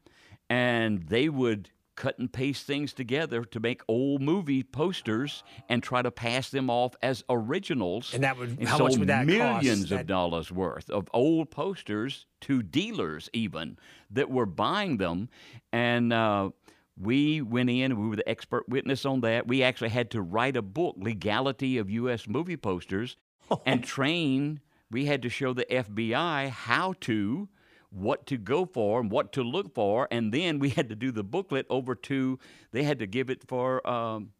and 0.50 1.04
they 1.04 1.30
would 1.30 1.70
cut 1.96 2.18
and 2.18 2.32
paste 2.32 2.66
things 2.66 2.92
together 2.92 3.44
to 3.44 3.60
make 3.60 3.82
old 3.88 4.20
movie 4.20 4.62
posters 4.62 5.42
and 5.68 5.82
try 5.82 6.02
to 6.02 6.10
pass 6.10 6.50
them 6.50 6.68
off 6.70 6.94
as 7.02 7.22
originals. 7.28 8.12
And 8.14 8.24
that 8.24 8.36
would- 8.38 8.58
and 8.58 8.68
how 8.68 8.78
much 8.78 8.96
would 8.98 9.08
that 9.08 9.26
cost? 9.26 9.62
millions 9.62 9.88
That- 9.90 10.00
of 10.02 10.06
dollars 10.06 10.50
worth 10.52 10.90
of 10.90 11.08
old 11.12 11.50
posters 11.50 12.26
to 12.42 12.62
dealers 12.62 13.30
even 13.32 13.78
that 14.10 14.30
were 14.30 14.46
buying 14.46 14.96
them, 14.98 15.28
and. 15.72 16.12
Uh, 16.12 16.50
we 16.96 17.42
went 17.42 17.68
in, 17.68 18.00
we 18.00 18.06
were 18.08 18.14
the 18.14 18.28
expert 18.28 18.68
witness 18.68 19.04
on 19.04 19.20
that. 19.22 19.48
We 19.48 19.64
actually 19.64 19.88
had 19.88 20.12
to 20.12 20.22
write 20.22 20.56
a 20.56 20.62
book, 20.62 20.94
Legality 20.96 21.76
of 21.76 21.90
U.S. 21.90 22.28
Movie 22.28 22.56
Posters, 22.56 23.16
and 23.66 23.82
train. 23.82 24.60
We 24.92 25.06
had 25.06 25.20
to 25.22 25.28
show 25.28 25.52
the 25.52 25.64
FBI 25.68 26.50
how 26.50 26.94
to, 27.00 27.48
what 27.94 28.26
to 28.26 28.36
go 28.36 28.66
for, 28.66 29.00
and 29.00 29.10
what 29.10 29.32
to 29.32 29.42
look 29.42 29.74
for. 29.74 30.08
And 30.10 30.32
then 30.32 30.58
we 30.58 30.68
had 30.78 30.88
to 30.88 30.96
do 30.96 31.10
the 31.12 31.24
booklet 31.24 31.66
over 31.70 31.94
to, 31.94 32.38
they 32.72 32.82
had 32.82 32.98
to 32.98 33.06
give 33.06 33.30
it 33.30 33.46
for 33.46 33.86
um, 33.88 34.30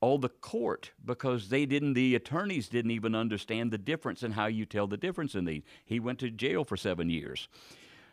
all 0.00 0.18
the 0.18 0.28
court 0.28 0.92
because 1.04 1.48
they 1.48 1.66
didn't, 1.66 1.94
the 1.94 2.14
attorneys 2.14 2.68
didn't 2.68 2.90
even 2.90 3.14
understand 3.14 3.70
the 3.70 3.78
difference 3.78 4.22
in 4.22 4.32
how 4.32 4.46
you 4.46 4.66
tell 4.66 4.86
the 4.86 4.96
difference 4.96 5.34
in 5.34 5.44
these. 5.44 5.62
He 5.84 5.98
went 5.98 6.18
to 6.20 6.30
jail 6.30 6.64
for 6.64 6.76
seven 6.76 7.10
years. 7.10 7.48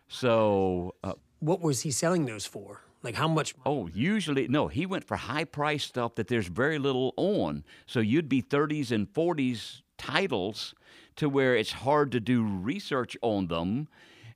So, 0.07 0.95
uh, 1.03 1.13
What 1.39 1.61
was 1.61 1.81
he 1.81 1.91
selling 1.91 2.25
those 2.25 2.45
for? 2.45 2.81
Like 3.03 3.15
how 3.15 3.27
much? 3.27 3.55
Oh, 3.65 3.87
usually 3.87 4.47
no. 4.47 4.67
He 4.67 4.85
went 4.85 5.05
for 5.05 5.17
high 5.17 5.45
price 5.45 5.83
stuff 5.83 6.15
that 6.15 6.27
there's 6.27 6.47
very 6.47 6.77
little 6.77 7.13
on. 7.17 7.63
So 7.87 7.99
you'd 7.99 8.29
be 8.29 8.41
30s 8.41 8.91
and 8.91 9.11
40s 9.11 9.81
titles 9.97 10.75
to 11.15 11.27
where 11.27 11.55
it's 11.55 11.71
hard 11.71 12.11
to 12.11 12.19
do 12.19 12.43
research 12.43 13.17
on 13.21 13.47
them. 13.47 13.87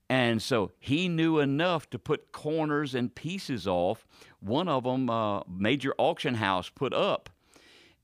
And 0.10 0.42
so 0.42 0.72
he 0.80 1.10
knew 1.10 1.40
enough 1.40 1.90
to 1.90 2.00
put 2.00 2.32
corners 2.32 2.94
and 2.94 3.14
pieces 3.14 3.68
off. 3.68 4.06
One 4.40 4.68
of 4.68 4.84
them, 4.84 5.10
uh, 5.10 5.42
major 5.48 5.94
auction 5.98 6.36
house 6.36 6.70
put 6.70 6.94
up. 6.94 7.30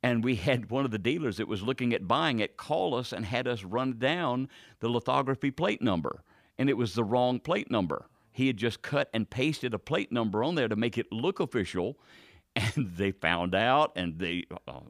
And 0.02 0.24
we 0.24 0.36
had 0.48 0.72
one 0.72 0.86
of 0.86 0.92
the 0.92 0.98
dealers 0.98 1.38
that 1.38 1.48
was 1.48 1.62
looking 1.62 1.94
at 1.94 2.08
buying 2.08 2.40
it 2.40 2.58
call 2.58 2.96
us 2.96 3.14
and 3.14 3.26
had 3.26 3.48
us 3.48 3.64
run 3.64 4.00
down 4.00 4.50
the 4.80 4.90
lithography 4.90 5.52
plate 5.52 5.82
number. 5.82 6.24
And 6.58 6.70
it 6.70 6.78
was 6.78 6.94
the 6.94 7.04
wrong 7.04 7.40
plate 7.40 7.70
number. 7.70 8.08
He 8.32 8.48
had 8.48 8.58
just 8.58 8.82
cut 8.82 9.10
and 9.14 9.30
pasted 9.30 9.74
a 9.74 9.80
plate 9.80 10.12
number 10.12 10.44
on 10.44 10.56
there 10.56 10.68
to 10.68 10.76
make 10.76 10.98
it 10.98 11.12
look 11.12 11.40
official. 11.40 11.98
And 12.54 12.98
they 12.98 13.12
found 13.12 13.56
out 13.56 13.94
and 13.96 14.20
they 14.20 14.44
uh, 14.68 14.82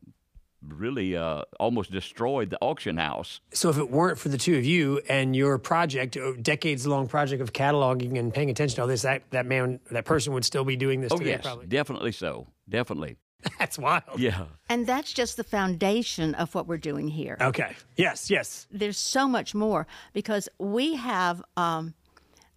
really 0.67 1.15
uh, 1.15 1.43
almost 1.59 1.91
destroyed 1.91 2.49
the 2.49 2.57
auction 2.61 2.97
house. 2.97 3.41
So 3.53 3.69
if 3.69 3.77
it 3.77 3.89
weren't 3.89 4.17
for 4.17 4.29
the 4.29 4.37
two 4.37 4.57
of 4.57 4.65
you 4.65 5.01
and 5.09 5.35
your 5.35 5.57
project, 5.57 6.17
decades 6.41 6.85
long 6.85 7.07
project 7.07 7.41
of 7.41 7.53
cataloging 7.53 8.17
and 8.19 8.33
paying 8.33 8.49
attention 8.49 8.75
to 8.75 8.81
all 8.83 8.87
this, 8.87 9.01
that, 9.01 9.23
that 9.31 9.45
man, 9.45 9.79
that 9.91 10.05
person 10.05 10.33
would 10.33 10.45
still 10.45 10.63
be 10.63 10.75
doing 10.75 11.01
this 11.01 11.11
Oh, 11.11 11.17
today, 11.17 11.31
yes, 11.31 11.41
probably. 11.43 11.65
definitely 11.67 12.11
so. 12.11 12.47
Definitely. 12.69 13.17
That's 13.59 13.79
wild. 13.79 14.03
Yeah. 14.19 14.45
And 14.69 14.85
that's 14.85 15.11
just 15.11 15.35
the 15.35 15.43
foundation 15.43 16.35
of 16.35 16.53
what 16.53 16.67
we're 16.67 16.77
doing 16.77 17.07
here. 17.07 17.37
Okay. 17.41 17.75
Yes, 17.97 18.29
yes. 18.29 18.67
There's 18.71 18.99
so 18.99 19.27
much 19.27 19.55
more 19.55 19.87
because 20.13 20.47
we 20.59 20.95
have 20.95 21.41
um, 21.57 21.95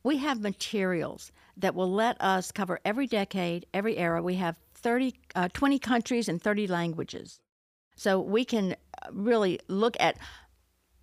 we 0.03 0.19
have 0.19 0.43
materials 0.43 1.33
that 1.57 1.75
will 1.75 1.90
let 1.90 2.21
us 2.21 2.53
cover 2.53 2.81
every 2.85 3.07
decade, 3.07 3.64
every 3.73 3.97
era. 3.97 4.23
We 4.23 4.35
have 4.35 4.59
30, 4.75 5.14
uh, 5.35 5.49
20 5.55 5.79
countries 5.79 6.29
and 6.29 6.43
30 6.43 6.67
languages. 6.67 7.40
So 7.95 8.21
we 8.21 8.45
can 8.45 8.73
uh, 8.73 9.09
really 9.13 9.61
look 9.69 9.97
at 10.01 10.17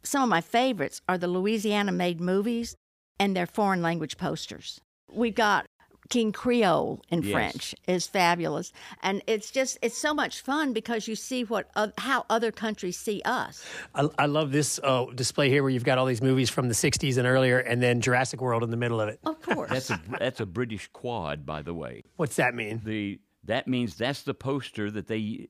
some 0.03 0.23
of 0.23 0.29
my 0.29 0.41
favorites 0.41 1.01
are 1.07 1.17
the 1.17 1.27
Louisiana 1.27 1.91
made 1.91 2.19
movies 2.19 2.75
and 3.19 3.35
their 3.35 3.45
foreign 3.45 3.81
language 3.81 4.17
posters. 4.17 4.81
We've 5.13 5.35
got 5.35 5.67
King 6.09 6.31
Creole 6.31 7.01
in 7.09 7.21
Yes. 7.21 7.31
French 7.31 7.75
is 7.87 8.05
fabulous, 8.07 8.73
and 9.01 9.21
it's 9.27 9.49
just 9.51 9.77
it's 9.81 9.97
so 9.97 10.13
much 10.13 10.41
fun 10.41 10.73
because 10.73 11.07
you 11.07 11.15
see 11.15 11.43
what 11.43 11.69
uh, 11.75 11.89
how 11.97 12.25
other 12.29 12.51
countries 12.51 12.97
see 12.97 13.21
us. 13.23 13.63
I, 13.95 14.09
I 14.17 14.25
love 14.25 14.51
this 14.51 14.79
uh, 14.83 15.05
display 15.15 15.49
here 15.49 15.63
where 15.63 15.69
you've 15.69 15.85
got 15.85 15.97
all 15.97 16.05
these 16.05 16.21
movies 16.21 16.49
from 16.49 16.67
the 16.67 16.73
60s 16.73 17.17
and 17.17 17.25
earlier 17.25 17.59
and 17.59 17.81
then 17.81 18.01
Jurassic 18.01 18.41
World 18.41 18.63
in 18.63 18.71
the 18.71 18.77
middle 18.77 18.99
of 18.99 19.07
it. 19.07 19.19
Of 19.23 19.41
course, 19.41 19.69
That's 19.69 19.89
a, 19.89 20.01
that's 20.19 20.39
a 20.41 20.45
British 20.45 20.89
quad, 20.91 21.45
by 21.45 21.61
the 21.61 21.73
way. 21.73 22.03
What's 22.17 22.35
that 22.35 22.55
mean? 22.55 22.81
The, 22.83 23.19
that 23.45 23.67
means 23.67 23.95
that's 23.95 24.23
the 24.23 24.33
poster 24.33 24.91
that 24.91 25.07
they 25.07 25.47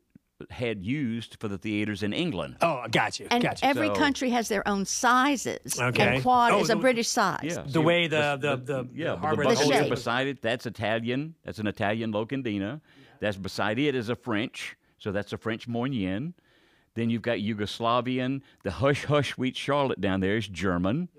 had 0.50 0.84
used 0.84 1.38
for 1.40 1.48
the 1.48 1.58
theaters 1.58 2.04
in 2.04 2.14
England. 2.14 2.56
Oh, 2.62 2.78
I 2.84 2.88
got 2.88 3.20
you. 3.20 3.28
and 3.30 3.44
got 3.44 3.62
you. 3.62 3.68
every 3.68 3.88
So- 3.88 3.96
country 3.96 4.30
has 4.32 4.48
their 4.48 4.68
own 4.68 4.86
sizes. 4.86 5.80
Okay. 5.80 6.16
And 6.16 6.22
quad 6.24 6.52
Oh, 6.54 6.62
is 6.62 6.70
a 6.70 6.76
British 6.76 7.08
size. 7.08 7.40
Yeah. 7.44 7.64
The 7.68 7.82
way 7.82 8.08
the- 8.08 8.38
the- 8.42 8.56
the- 8.58 8.88
yeah, 8.94 9.12
the 9.12 9.16
but 9.18 9.20
harbor- 9.22 9.44
the 9.44 9.50
The 9.50 9.56
buckle 9.56 9.72
shape. 9.72 9.90
beside 9.90 10.28
it, 10.28 10.42
that's 10.42 10.66
Italian. 10.66 11.36
That's 11.44 11.60
an 11.60 11.68
Italian 11.68 12.12
locandina. 12.14 12.82
That's 13.20 13.38
beside 13.38 13.78
it 13.80 13.94
is 13.96 14.10
a 14.10 14.16
French. 14.16 14.76
So 14.98 15.12
that's 15.12 15.34
a 15.34 15.38
French 15.38 15.68
moyenne. 15.68 16.34
Then 16.96 17.10
you've 17.10 17.22
got 17.22 17.38
Yugoslavian. 17.38 18.42
The 18.64 18.72
hush 18.72 19.06
hush 19.06 19.34
sweet 19.34 19.56
Charlotte 19.56 20.02
down 20.02 20.20
there 20.20 20.38
is 20.38 20.48
German. 20.48 21.10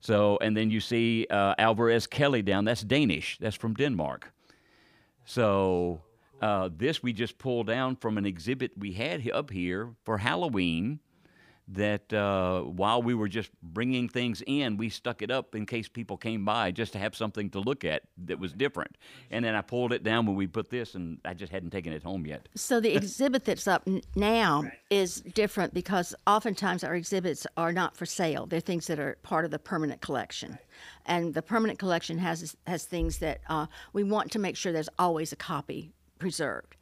So 0.00 0.36
and 0.42 0.54
then 0.56 0.70
you 0.70 0.80
see 0.80 1.26
uh, 1.30 1.54
Alvarez 1.56 2.06
Kelly 2.06 2.42
down. 2.42 2.64
That's 2.66 2.82
Danish. 2.82 3.38
That's 3.38 3.56
from 3.56 3.74
Denmark. 3.74 4.32
So 5.24 6.02
uh, 6.40 6.68
this 6.76 7.02
we 7.02 7.12
just 7.12 7.38
pulled 7.38 7.66
down 7.66 7.96
from 7.96 8.18
an 8.18 8.26
exhibit 8.26 8.72
we 8.76 8.92
had 8.92 9.28
up 9.30 9.50
here 9.50 9.90
for 10.04 10.18
Halloween. 10.18 11.00
That 11.66 12.12
uh, 12.12 12.60
while 12.60 13.02
we 13.02 13.14
were 13.14 13.26
just 13.26 13.50
bringing 13.62 14.06
things 14.06 14.42
in, 14.46 14.76
we 14.76 14.90
stuck 14.90 15.22
it 15.22 15.30
up 15.30 15.54
in 15.54 15.64
case 15.64 15.88
people 15.88 16.18
came 16.18 16.44
by 16.44 16.72
just 16.72 16.92
to 16.92 16.98
have 16.98 17.16
something 17.16 17.48
to 17.52 17.58
look 17.58 17.86
at 17.86 18.02
that 18.26 18.38
was 18.38 18.52
different. 18.52 18.98
And 19.30 19.42
then 19.46 19.54
I 19.54 19.62
pulled 19.62 19.90
it 19.94 20.02
down 20.02 20.26
when 20.26 20.36
we 20.36 20.46
put 20.46 20.68
this, 20.68 20.94
and 20.94 21.20
I 21.24 21.32
just 21.32 21.50
hadn't 21.50 21.70
taken 21.70 21.94
it 21.94 22.02
home 22.02 22.26
yet. 22.26 22.50
So 22.54 22.80
the 22.80 22.94
exhibit 22.94 23.46
that's 23.46 23.66
up 23.66 23.88
now 24.14 24.64
is 24.90 25.22
different 25.22 25.72
because 25.72 26.14
oftentimes 26.26 26.84
our 26.84 26.94
exhibits 26.94 27.46
are 27.56 27.72
not 27.72 27.96
for 27.96 28.04
sale. 28.04 28.44
They're 28.44 28.60
things 28.60 28.86
that 28.88 28.98
are 28.98 29.16
part 29.22 29.46
of 29.46 29.50
the 29.50 29.58
permanent 29.58 30.02
collection, 30.02 30.58
and 31.06 31.32
the 31.32 31.40
permanent 31.40 31.78
collection 31.78 32.18
has 32.18 32.54
has 32.66 32.84
things 32.84 33.20
that 33.20 33.40
uh, 33.48 33.68
we 33.94 34.04
want 34.04 34.32
to 34.32 34.38
make 34.38 34.58
sure 34.58 34.70
there's 34.70 34.90
always 34.98 35.32
a 35.32 35.36
copy 35.36 35.94
preserved. 36.24 36.74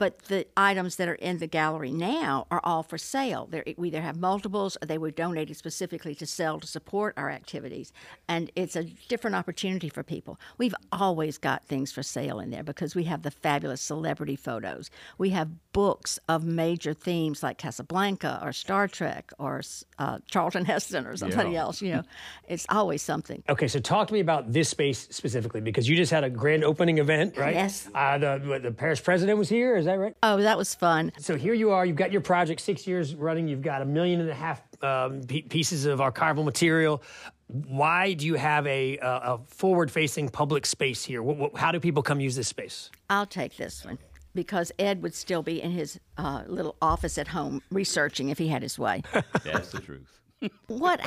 But 0.00 0.20
the 0.28 0.46
items 0.56 0.96
that 0.96 1.08
are 1.10 1.14
in 1.14 1.40
the 1.40 1.46
gallery 1.46 1.90
now 1.90 2.46
are 2.50 2.62
all 2.64 2.82
for 2.82 2.96
sale. 2.96 3.46
They're, 3.50 3.64
we 3.76 3.88
either 3.88 4.00
have 4.00 4.16
multiples 4.16 4.78
or 4.80 4.86
they 4.86 4.96
were 4.96 5.10
donated 5.10 5.58
specifically 5.58 6.14
to 6.14 6.24
sell 6.24 6.58
to 6.58 6.66
support 6.66 7.12
our 7.18 7.28
activities. 7.28 7.92
And 8.26 8.50
it's 8.56 8.76
a 8.76 8.84
different 8.84 9.36
opportunity 9.36 9.90
for 9.90 10.02
people. 10.02 10.40
We've 10.56 10.74
always 10.90 11.36
got 11.36 11.66
things 11.66 11.92
for 11.92 12.02
sale 12.02 12.40
in 12.40 12.48
there 12.48 12.62
because 12.62 12.94
we 12.94 13.04
have 13.04 13.20
the 13.24 13.30
fabulous 13.30 13.82
celebrity 13.82 14.36
photos. 14.36 14.88
We 15.18 15.30
have 15.30 15.50
books 15.74 16.18
of 16.30 16.44
major 16.44 16.94
themes 16.94 17.42
like 17.42 17.58
Casablanca 17.58 18.40
or 18.42 18.54
Star 18.54 18.88
Trek 18.88 19.34
or 19.38 19.60
uh, 19.98 20.20
Charlton 20.30 20.64
Heston 20.64 21.06
or 21.06 21.14
somebody 21.18 21.50
yeah. 21.50 21.60
else. 21.60 21.82
You 21.82 21.96
know, 21.96 22.02
it's 22.48 22.64
always 22.70 23.02
something. 23.02 23.42
Okay, 23.50 23.68
so 23.68 23.78
talk 23.78 24.08
to 24.08 24.14
me 24.14 24.20
about 24.20 24.50
this 24.50 24.70
space 24.70 25.08
specifically 25.10 25.60
because 25.60 25.90
you 25.90 25.94
just 25.94 26.10
had 26.10 26.24
a 26.24 26.30
grand 26.30 26.64
opening 26.64 26.96
event, 26.96 27.36
right? 27.36 27.54
Yes. 27.54 27.86
Uh, 27.94 28.16
the, 28.16 28.60
the 28.62 28.72
Parish 28.72 29.04
president 29.04 29.38
was 29.38 29.50
here. 29.50 29.76
Is 29.76 29.89
that 29.90 29.98
right? 29.98 30.16
Oh, 30.22 30.38
that 30.38 30.56
was 30.56 30.74
fun. 30.74 31.12
So 31.18 31.36
here 31.36 31.54
you 31.54 31.70
are. 31.70 31.84
You've 31.84 31.96
got 31.96 32.12
your 32.12 32.20
project 32.20 32.60
six 32.60 32.86
years 32.86 33.14
running. 33.14 33.48
You've 33.48 33.62
got 33.62 33.82
a 33.82 33.84
million 33.84 34.20
and 34.20 34.30
a 34.30 34.34
half 34.34 34.62
um, 34.82 35.22
pieces 35.22 35.86
of 35.86 35.98
archival 35.98 36.44
material. 36.44 37.02
Why 37.48 38.12
do 38.12 38.26
you 38.26 38.34
have 38.34 38.66
a, 38.66 38.98
a, 38.98 39.08
a 39.08 39.40
forward-facing 39.48 40.28
public 40.28 40.66
space 40.66 41.04
here? 41.04 41.22
What, 41.22 41.36
what, 41.36 41.56
how 41.56 41.72
do 41.72 41.80
people 41.80 42.02
come 42.02 42.20
use 42.20 42.36
this 42.36 42.48
space? 42.48 42.90
I'll 43.08 43.26
take 43.26 43.56
this 43.56 43.84
one 43.84 43.98
because 44.34 44.70
Ed 44.78 45.02
would 45.02 45.14
still 45.14 45.42
be 45.42 45.60
in 45.60 45.72
his 45.72 45.98
uh, 46.16 46.44
little 46.46 46.76
office 46.80 47.18
at 47.18 47.28
home 47.28 47.62
researching 47.70 48.28
if 48.28 48.38
he 48.38 48.48
had 48.48 48.62
his 48.62 48.78
way. 48.78 49.02
That's 49.44 49.72
the 49.72 49.80
truth. 49.80 50.20
what? 50.68 51.00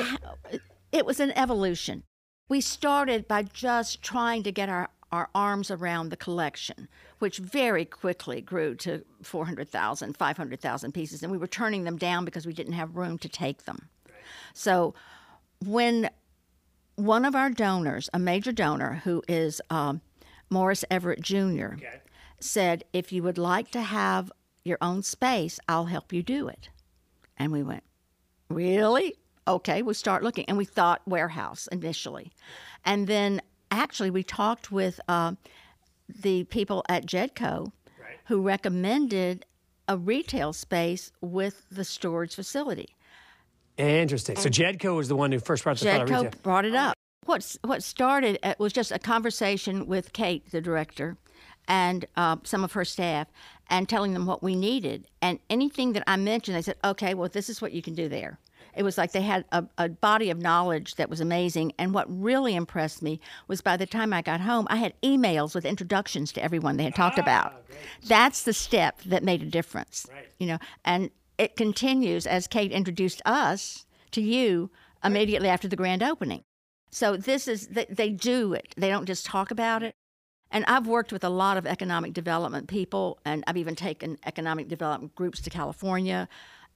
It 0.91 1.05
was 1.05 1.19
an 1.19 1.31
evolution. 1.37 2.03
We 2.49 2.59
started 2.59 3.27
by 3.27 3.43
just 3.43 4.01
trying 4.01 4.43
to 4.43 4.51
get 4.51 4.67
our 4.67 4.89
our 5.13 5.29
arms 5.35 5.69
around 5.69 6.09
the 6.09 6.17
collection, 6.17 6.87
which 7.19 7.37
very 7.37 7.85
quickly 7.85 8.41
grew 8.41 8.73
to 8.73 9.05
400,000, 9.21 10.17
500,000 10.17 10.91
pieces, 10.91 11.21
and 11.21 11.31
we 11.31 11.37
were 11.37 11.45
turning 11.45 11.83
them 11.83 11.97
down 11.97 12.25
because 12.25 12.47
we 12.47 12.51
didn't 12.51 12.73
have 12.73 12.97
room 12.97 13.19
to 13.19 13.29
take 13.29 13.65
them. 13.65 13.89
So 14.55 14.95
when 15.63 16.09
one 16.95 17.25
of 17.25 17.35
our 17.35 17.51
donors, 17.51 18.09
a 18.11 18.17
major 18.17 18.51
donor 18.51 19.01
who 19.03 19.21
is 19.27 19.61
um, 19.69 20.01
Morris 20.49 20.83
Everett 20.89 21.21
Jr., 21.21 21.75
okay. 21.75 22.01
said, 22.39 22.83
If 22.91 23.13
you 23.13 23.21
would 23.21 23.37
like 23.37 23.69
to 23.71 23.81
have 23.81 24.31
your 24.65 24.79
own 24.81 25.03
space, 25.03 25.59
I'll 25.69 25.85
help 25.85 26.11
you 26.11 26.23
do 26.23 26.47
it. 26.47 26.69
And 27.37 27.51
we 27.51 27.61
went, 27.61 27.83
Really? 28.49 29.13
Okay, 29.47 29.83
we'll 29.83 29.93
start 29.93 30.23
looking. 30.23 30.45
And 30.47 30.57
we 30.57 30.65
thought 30.65 31.07
warehouse 31.07 31.67
initially. 31.71 32.31
And 32.83 33.05
then 33.05 33.41
actually, 33.73 34.09
we 34.09 34.23
talked 34.23 34.71
with 34.71 34.99
uh, 35.07 35.33
the 36.07 36.43
people 36.45 36.83
at 36.87 37.05
Jedco 37.05 37.71
right. 37.99 38.17
who 38.25 38.41
recommended 38.41 39.45
a 39.87 39.97
retail 39.97 40.53
space 40.53 41.11
with 41.21 41.65
the 41.69 41.83
storage 41.83 42.35
facility. 42.35 42.95
Interesting. 43.77 44.35
So 44.35 44.49
Jedco 44.49 44.95
was 44.95 45.07
the 45.07 45.15
one 45.15 45.31
who 45.31 45.39
first 45.39 45.63
brought 45.63 45.77
the 45.77 45.85
Jedco 45.85 46.41
brought 46.43 46.65
it 46.65 46.75
up. 46.75 46.93
What's 47.25 47.57
what 47.63 47.81
started 47.81 48.37
was 48.59 48.73
just 48.73 48.91
a 48.91 48.99
conversation 48.99 49.87
with 49.87 50.13
Kate, 50.13 50.49
the 50.51 50.61
director, 50.61 51.17
and 51.67 52.05
uh, 52.15 52.37
some 52.43 52.63
of 52.63 52.73
her 52.73 52.85
staff, 52.85 53.27
and 53.69 53.89
telling 53.89 54.13
them 54.13 54.25
what 54.25 54.43
we 54.43 54.55
needed. 54.55 55.07
And 55.21 55.39
anything 55.49 55.93
that 55.93 56.03
I 56.05 56.17
mentioned, 56.17 56.55
they 56.55 56.61
said, 56.61 56.77
"Okay, 56.83 57.13
well, 57.13 57.29
this 57.29 57.49
is 57.49 57.61
what 57.61 57.71
you 57.71 57.81
can 57.81 57.95
do 57.95 58.07
there." 58.09 58.39
It 58.75 58.83
was 58.83 58.97
like 58.97 59.11
they 59.11 59.21
had 59.21 59.45
a, 59.51 59.65
a, 59.77 59.89
body 59.89 60.29
of 60.29 60.39
knowledge 60.39 60.95
that 60.95 61.09
was 61.09 61.19
amazing. 61.19 61.73
And 61.77 61.93
what 61.93 62.05
really 62.09 62.55
impressed 62.55 63.01
me 63.01 63.19
was 63.47 63.61
by 63.61 63.77
the 63.77 63.85
time 63.85 64.13
I 64.13 64.21
got 64.21 64.41
home, 64.41 64.67
I 64.69 64.77
had 64.77 64.99
emails 65.01 65.53
with 65.53 65.65
introductions 65.65 66.31
to 66.33 66.43
everyone 66.43 66.77
they 66.77 66.83
had 66.83 66.95
talked 66.95 67.19
ah, 67.19 67.23
about. 67.23 67.67
Great. 67.67 67.79
That's 68.07 68.43
the 68.43 68.53
step 68.53 69.01
that 69.03 69.23
made 69.23 69.41
a 69.43 69.45
difference. 69.45 70.07
Right. 70.11 70.27
You 70.39 70.47
know, 70.47 70.57
and 70.83 71.11
it 71.37 71.55
continues 71.55 72.25
as 72.25 72.47
Kate 72.47 72.71
introduced 72.71 73.21
us 73.25 73.85
to 74.11 74.21
you 74.21 74.71
immediately 75.03 75.49
after 75.49 75.67
the 75.67 75.75
grand 75.75 76.01
opening. 76.01 76.43
So 76.91 77.17
this 77.17 77.47
is 77.47 77.67
they, 77.67 77.85
they 77.89 78.09
do 78.09 78.53
it. 78.53 78.73
They 78.77 78.89
don't 78.89 79.05
just 79.05 79.25
talk 79.25 79.51
about 79.51 79.83
it. 79.83 79.95
And 80.51 80.63
I've 80.65 80.85
worked 80.85 81.11
with 81.11 81.23
a 81.23 81.29
lot 81.29 81.57
of 81.57 81.65
economic 81.65 82.13
development 82.13 82.67
people, 82.67 83.17
and 83.25 83.43
I've 83.47 83.57
even 83.57 83.75
taken 83.75 84.19
economic 84.23 84.67
development 84.67 85.15
groups 85.15 85.41
to 85.41 85.49
California. 85.49 86.29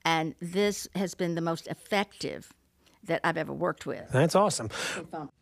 And 0.07 0.35
this 0.39 0.87
has 0.95 1.15
been 1.15 1.35
the 1.35 1.41
most 1.41 1.67
effective 1.67 2.53
that 3.03 3.19
I've 3.25 3.35
ever 3.35 3.51
worked 3.51 3.85
with. 3.85 4.09
That's 4.09 4.35
awesome. 4.35 4.69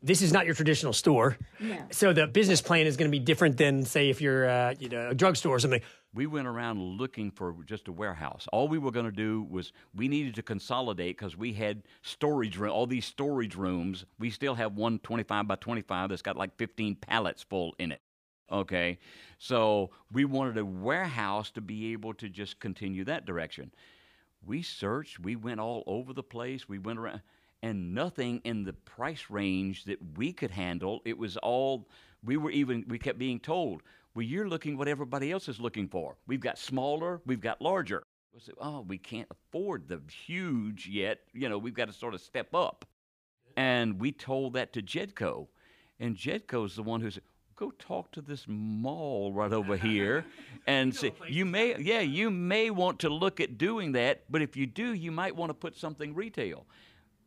This 0.01 0.23
is 0.23 0.33
not 0.33 0.47
your 0.47 0.55
traditional 0.55 0.91
store. 0.91 1.37
No. 1.59 1.77
So 1.91 2.13
the 2.13 2.25
business 2.25 2.63
plan 2.63 2.87
is 2.87 2.97
going 2.97 3.09
to 3.09 3.15
be 3.15 3.23
different 3.23 3.57
than, 3.57 3.85
say, 3.85 4.09
if 4.09 4.21
you're 4.21 4.49
uh, 4.49 4.73
you 4.79 4.89
know, 4.89 5.09
a 5.09 5.13
drugstore 5.13 5.55
or 5.55 5.59
something. 5.59 5.81
We 6.15 6.25
went 6.25 6.47
around 6.47 6.81
looking 6.81 7.29
for 7.29 7.55
just 7.65 7.87
a 7.87 7.91
warehouse. 7.91 8.47
All 8.51 8.67
we 8.67 8.79
were 8.79 8.89
going 8.89 9.05
to 9.05 9.11
do 9.11 9.45
was 9.47 9.71
we 9.93 10.07
needed 10.07 10.33
to 10.35 10.41
consolidate 10.41 11.15
because 11.15 11.37
we 11.37 11.53
had 11.53 11.83
storage 12.01 12.57
room, 12.57 12.71
all 12.71 12.87
these 12.87 13.05
storage 13.05 13.55
rooms. 13.55 14.05
We 14.17 14.31
still 14.31 14.55
have 14.55 14.73
one 14.73 14.97
25 14.99 15.47
by 15.47 15.55
25 15.55 16.09
that's 16.09 16.23
got 16.23 16.37
like 16.37 16.57
15 16.57 16.95
pallets 16.95 17.43
full 17.43 17.75
in 17.77 17.91
it. 17.91 18.01
Okay. 18.51 18.97
So 19.37 19.91
we 20.11 20.25
wanted 20.25 20.57
a 20.57 20.65
warehouse 20.65 21.51
to 21.51 21.61
be 21.61 21.93
able 21.93 22.15
to 22.15 22.29
just 22.29 22.59
continue 22.59 23.03
that 23.05 23.25
direction 23.25 23.71
we 24.45 24.61
searched, 24.61 25.19
we 25.19 25.35
went 25.35 25.59
all 25.59 25.83
over 25.87 26.13
the 26.13 26.23
place, 26.23 26.67
we 26.69 26.79
went 26.79 26.99
around, 26.99 27.21
and 27.63 27.93
nothing 27.93 28.41
in 28.43 28.63
the 28.63 28.73
price 28.73 29.25
range 29.29 29.85
that 29.85 29.97
we 30.17 30.31
could 30.31 30.51
handle. 30.51 31.01
It 31.05 31.17
was 31.17 31.37
all, 31.37 31.87
we 32.23 32.37
were 32.37 32.51
even, 32.51 32.85
we 32.87 32.99
kept 32.99 33.17
being 33.17 33.39
told, 33.39 33.81
well, 34.13 34.23
you're 34.23 34.47
looking 34.47 34.77
what 34.77 34.87
everybody 34.87 35.31
else 35.31 35.49
is 35.49 35.59
looking 35.59 35.87
for. 35.87 36.15
We've 36.27 36.39
got 36.39 36.57
smaller, 36.57 37.21
we've 37.25 37.41
got 37.41 37.61
larger. 37.61 38.03
We 38.33 38.41
said, 38.41 38.55
oh, 38.59 38.81
we 38.81 38.97
can't 38.97 39.27
afford 39.31 39.87
the 39.87 40.01
huge 40.25 40.87
yet. 40.87 41.19
You 41.33 41.47
know, 41.47 41.57
we've 41.57 41.73
got 41.73 41.87
to 41.87 41.93
sort 41.93 42.13
of 42.13 42.21
step 42.21 42.53
up. 42.53 42.85
And 43.55 43.99
we 43.99 44.11
told 44.11 44.53
that 44.53 44.73
to 44.73 44.81
Jedco. 44.81 45.47
And 46.01 46.17
Jedco's 46.17 46.75
the 46.75 46.83
one 46.83 46.99
who 46.99 47.09
said, 47.09 47.23
go 47.55 47.71
talk 47.71 48.11
to 48.11 48.21
this 48.21 48.45
mall 48.47 49.31
right 49.31 49.53
over 49.53 49.77
here 49.77 50.25
and 50.67 50.93
say 50.93 51.13
you 51.29 51.45
may 51.45 51.79
yeah 51.79 52.01
you 52.01 52.29
may 52.29 52.69
want 52.69 52.99
to 52.99 53.09
look 53.09 53.39
at 53.39 53.57
doing 53.57 53.93
that 53.93 54.23
but 54.29 54.41
if 54.41 54.57
you 54.57 54.65
do 54.65 54.93
you 54.93 55.11
might 55.11 55.35
want 55.35 55.49
to 55.49 55.53
put 55.53 55.75
something 55.75 56.13
retail. 56.13 56.65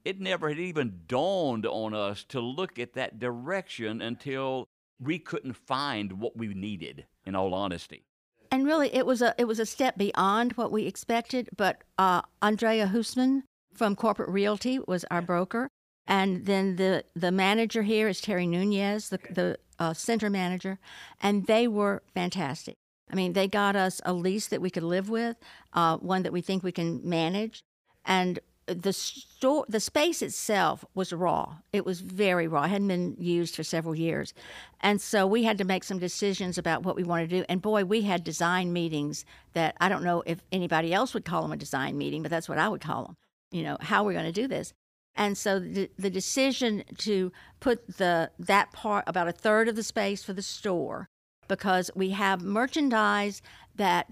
It 0.05 0.21
never 0.21 0.49
had 0.49 0.59
even 0.59 1.01
dawned 1.07 1.67
on 1.67 1.93
us 1.93 2.25
to 2.25 2.41
look 2.41 2.79
at 2.79 2.95
that 2.95 3.19
direction 3.19 4.01
until 4.01 4.69
we 5.01 5.19
couldn't 5.19 5.55
find 5.55 6.13
what 6.15 6.37
we 6.37 6.49
needed 6.55 7.05
in 7.27 7.35
all 7.35 7.53
honesty. 7.53 8.05
And 8.51 8.65
really 8.65 8.95
it 8.95 9.07
was 9.07 9.23
a 9.23 9.35
it 9.39 9.45
was 9.45 9.59
a 9.59 9.67
step 9.67 9.97
beyond 9.97 10.53
what 10.53 10.73
we 10.73 10.87
expected 10.87 11.49
but 11.57 11.85
uh, 11.99 12.23
andrea 12.43 12.87
husman 12.87 13.43
from 13.75 13.97
corporate 13.97 14.31
realty 14.31 14.79
was 14.87 15.05
our 15.11 15.23
broker. 15.23 15.69
And 16.07 16.47
then 16.47 16.77
the 16.77 17.05
the 17.15 17.33
manager 17.33 17.83
here 17.83 18.09
is 18.09 18.21
terry 18.21 18.47
nunez 18.47 19.09
the, 19.09 19.19
the 19.31 19.59
center 19.95 20.31
manager, 20.31 20.79
and 21.21 21.47
they 21.47 21.69
were 21.69 22.03
fantastic. 22.15 22.77
I 23.11 23.15
mean, 23.15 23.33
they 23.33 23.49
got 23.49 23.75
us 23.77 24.01
a 24.05 24.13
lease 24.13 24.49
that 24.49 24.61
we 24.61 24.71
could 24.71 24.83
live 24.83 25.09
with, 25.09 25.37
uh, 25.73 25.97
one 25.99 26.23
that 26.25 26.33
we 26.33 26.41
think 26.41 26.63
we 26.63 26.73
can 26.73 27.01
manage, 27.09 27.63
and 28.05 28.39
the 28.67 28.93
store, 28.93 29.65
the 29.67 29.81
space 29.81 30.21
itself 30.21 30.85
was 30.95 31.11
raw. 31.11 31.57
It 31.73 31.87
was 31.87 32.01
very 32.03 32.47
raw. 32.47 32.65
It 32.65 32.69
hadn't 32.69 32.89
been 32.89 33.17
used 33.19 33.57
for 33.57 33.65
several 33.65 33.95
years, 33.95 34.35
and 34.81 35.01
so 35.01 35.27
we 35.27 35.45
had 35.45 35.59
to 35.59 35.65
make 35.65 35.85
some 35.85 35.99
decisions 35.99 36.59
about 36.59 36.83
what 36.83 36.97
we 36.97 37.03
wanted 37.03 37.31
to 37.31 37.39
do. 37.39 37.45
And 37.49 37.63
boy, 37.63 37.85
we 37.85 38.03
had 38.03 38.25
design 38.25 38.73
meetings 38.73 39.25
that 39.55 39.75
I 39.81 39.89
don't 39.89 40.05
know 40.05 40.23
if 40.27 40.43
anybody 40.53 40.93
else 40.93 41.15
would 41.15 41.25
call 41.25 41.43
them 41.43 41.53
a 41.53 41.57
design 41.57 41.97
meeting, 41.97 42.23
but 42.23 42.31
that's 42.31 42.49
what 42.49 42.59
I 42.59 42.69
would 42.69 42.83
call 42.83 43.05
them. 43.05 43.17
You 43.51 43.63
know, 43.63 43.79
how 43.81 44.05
we're 44.05 44.13
going 44.13 44.27
to 44.27 44.33
do 44.33 44.47
this. 44.47 44.75
And 45.19 45.37
so 45.37 45.59
the, 45.59 45.91
the 45.99 46.11
decision 46.11 46.85
to 46.99 47.33
put 47.59 47.99
the 47.99 48.31
that 48.39 48.73
part 48.73 49.05
about 49.09 49.27
a 49.27 49.33
third 49.33 49.69
of 49.69 49.75
the 49.75 49.83
space 49.83 50.23
for 50.23 50.33
the 50.33 50.43
store 50.43 51.09
because 51.49 51.91
we 51.97 52.11
have 52.11 52.41
merchandise 52.41 53.43
that 53.75 54.11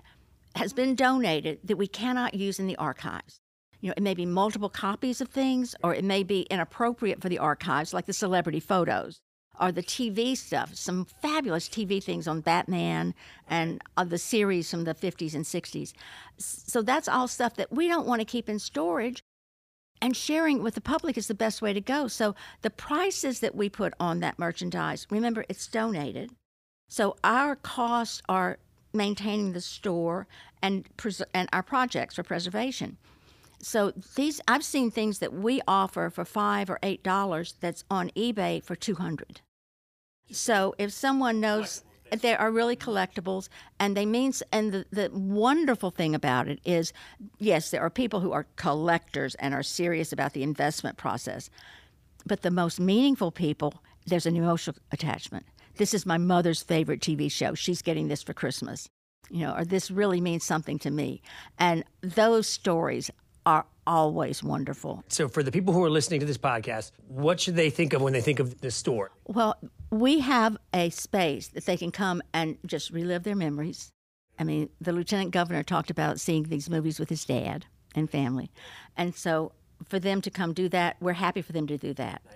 has 0.57 0.73
been 0.73 0.97
donated 0.97 1.61
that 1.63 1.77
we 1.77 1.87
cannot 1.87 2.35
use 2.35 2.59
in 2.59 2.67
the 2.67 2.77
archives. 2.77 3.39
You 3.81 3.91
know, 3.91 3.95
it 3.97 4.03
may 4.03 4.15
be 4.15 4.27
multiple 4.27 4.69
copies 4.69 5.21
of 5.21 5.29
things, 5.29 5.77
or 5.85 5.95
it 5.95 6.03
may 6.03 6.25
be 6.25 6.43
inappropriate 6.51 7.23
for 7.23 7.29
the 7.29 7.39
archives, 7.39 7.95
like 7.95 8.07
the 8.07 8.13
celebrity 8.13 8.59
photos 8.59 9.21
or 9.61 9.71
the 9.71 9.83
TV 9.83 10.37
stuff. 10.37 10.75
Some 10.75 11.05
fabulous 11.23 11.69
TV 11.69 12.03
things 12.03 12.27
on 12.27 12.41
Batman 12.41 13.15
and 13.49 13.81
uh, 13.97 14.05
the 14.05 14.19
series 14.19 14.71
from 14.71 14.85
the 14.85 14.95
50s 14.95 15.35
and 15.35 15.45
60s. 15.45 15.93
So 16.39 16.83
that's 16.83 17.07
all 17.07 17.29
stuff 17.29 17.55
that 17.57 17.71
we 17.71 17.87
don't 17.87 18.07
want 18.07 18.21
to 18.21 18.25
keep 18.25 18.49
in 18.49 18.59
storage 18.59 19.23
and 20.01 20.17
sharing 20.17 20.63
with 20.63 20.75
the 20.75 20.81
public 20.81 21.17
is 21.17 21.27
the 21.27 21.35
best 21.35 21.63
way 21.63 21.73
to 21.73 21.81
go. 21.81 22.09
So 22.09 22.35
the 22.63 22.71
prices 22.71 23.41
that 23.41 23.55
we 23.55 23.69
put 23.69 23.95
on 23.99 24.21
that 24.21 24.39
merchandise, 24.39 25.07
remember 25.11 25.45
it's 25.49 25.67
donated. 25.67 26.33
So 26.89 27.17
our 27.25 27.57
costs 27.57 28.23
are 28.29 28.59
maintaining 28.93 29.53
the 29.53 29.61
store 29.61 30.27
and 30.63 30.85
pres- 30.97 31.23
and 31.35 31.49
our 31.53 31.63
projects 31.63 32.15
for 32.15 32.23
preservation. 32.23 32.97
So 33.61 33.93
these 34.15 34.41
I've 34.47 34.65
seen 34.65 34.91
things 34.91 35.19
that 35.19 35.33
we 35.33 35.61
offer 35.67 36.11
for 36.11 36.25
5 36.25 36.71
or 36.71 36.79
8 36.83 37.03
dollars 37.03 37.55
that's 37.61 37.85
on 37.91 38.11
eBay 38.11 38.63
for 38.63 38.77
200. 38.77 39.41
So 40.31 40.75
if 40.79 40.93
someone 40.93 41.41
knows 41.41 41.85
They 42.11 42.35
are 42.35 42.51
really 42.51 42.77
collectibles, 42.77 43.49
and 43.81 43.97
they 43.97 44.07
mean. 44.07 44.33
And 44.53 44.73
the, 44.73 44.87
the 44.91 45.11
wonderful 45.13 45.91
thing 45.91 46.15
about 46.15 46.49
it 46.49 46.61
is, 46.65 46.93
yes, 47.39 47.71
there 47.71 47.83
are 47.83 47.91
people 47.91 48.21
who 48.21 48.33
are 48.33 48.47
collectors 48.57 49.35
and 49.37 49.55
are 49.55 49.63
serious 49.63 50.13
about 50.13 50.33
the 50.33 50.43
investment 50.43 50.97
process, 50.97 51.51
but 52.25 52.43
the 52.43 52.51
most 52.51 52.81
meaningful 52.81 53.31
people, 53.31 53.83
there's 54.07 54.27
an 54.27 54.37
emotional 54.37 54.77
attachment. 54.93 55.47
This 55.77 55.95
is 55.95 56.07
my 56.07 56.19
mother's 56.19 56.63
favorite 56.63 57.01
TV 57.01 57.31
show. 57.31 57.55
She's 57.55 57.83
getting 57.83 58.09
this 58.09 58.23
for 58.23 58.33
Christmas, 58.33 58.89
you 59.31 59.41
know, 59.41 59.55
or 59.55 59.65
this 59.65 59.91
really 59.91 60.21
means 60.21 60.45
something 60.45 60.79
to 60.81 60.91
me, 60.91 61.23
and 61.59 61.85
those 62.01 62.47
stories 62.47 63.11
are 63.45 63.65
always 63.87 64.43
wonderful. 64.43 65.05
So, 65.09 65.29
for 65.29 65.43
the 65.43 65.53
people 65.53 65.73
who 65.73 65.83
are 65.85 65.91
listening 65.91 66.21
to 66.21 66.27
this 66.27 66.39
podcast, 66.39 66.91
what 67.07 67.41
should 67.41 67.57
they 67.57 67.71
think 67.71 67.93
of 67.93 68.03
when 68.03 68.13
they 68.13 68.21
think 68.21 68.41
of 68.41 68.61
the 68.61 68.71
store? 68.71 69.13
Well, 69.27 69.57
we 70.01 70.21
have 70.21 70.57
a 70.75 70.91
space 70.91 71.49
that 71.49 71.67
they 71.67 71.77
can 71.77 71.91
come 71.91 72.23
and 72.33 72.59
just 72.67 72.91
relive 72.91 73.23
their 73.23 73.37
memories. 73.37 73.93
I 74.39 74.45
mean, 74.45 74.69
the 74.81 74.93
lieutenant 74.93 75.31
governor 75.31 75.63
talked 75.63 75.91
about 75.91 76.21
seeing 76.21 76.45
these 76.45 76.69
movies 76.69 76.99
with 76.99 77.09
his 77.09 77.25
dad 77.25 77.67
and 77.95 78.11
family. 78.11 78.51
And 78.97 79.15
so, 79.15 79.53
for 79.85 79.99
them 79.99 80.21
to 80.23 80.31
come 80.31 80.53
do 80.53 80.69
that, 80.71 80.97
we're 81.01 81.15
happy 81.15 81.43
for 81.43 81.53
them 81.53 81.67
to 81.67 81.77
do 81.77 81.93
that. 81.95 82.23
Nice. 82.25 82.35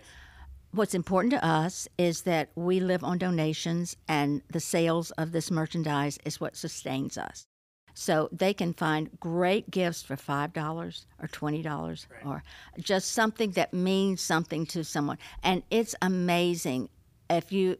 What's 0.73 0.95
important 0.95 1.33
to 1.33 1.45
us 1.45 1.89
is 1.99 2.23
that 2.23 2.51
we 2.55 2.81
live 2.81 3.03
on 3.03 3.19
donations, 3.19 3.97
and 4.07 4.43
the 4.51 4.61
sales 4.61 5.11
of 5.13 5.33
this 5.33 5.51
merchandise 5.51 6.19
is 6.25 6.41
what 6.41 6.57
sustains 6.57 7.19
us. 7.19 7.47
So 7.95 8.29
they 8.31 8.55
can 8.55 8.73
find 8.73 9.11
great 9.19 9.71
gifts 9.71 10.03
for 10.03 10.17
$5 10.17 11.05
or 11.21 11.29
$20 11.29 11.65
right. 11.65 12.27
or 12.27 12.45
just 12.79 13.13
something 13.13 13.51
that 13.53 13.75
means 13.75 14.21
something 14.21 14.65
to 14.67 14.85
someone. 14.85 15.19
And 15.43 15.65
it's 15.71 15.97
amazing 16.01 16.89
if 17.31 17.53
you 17.53 17.77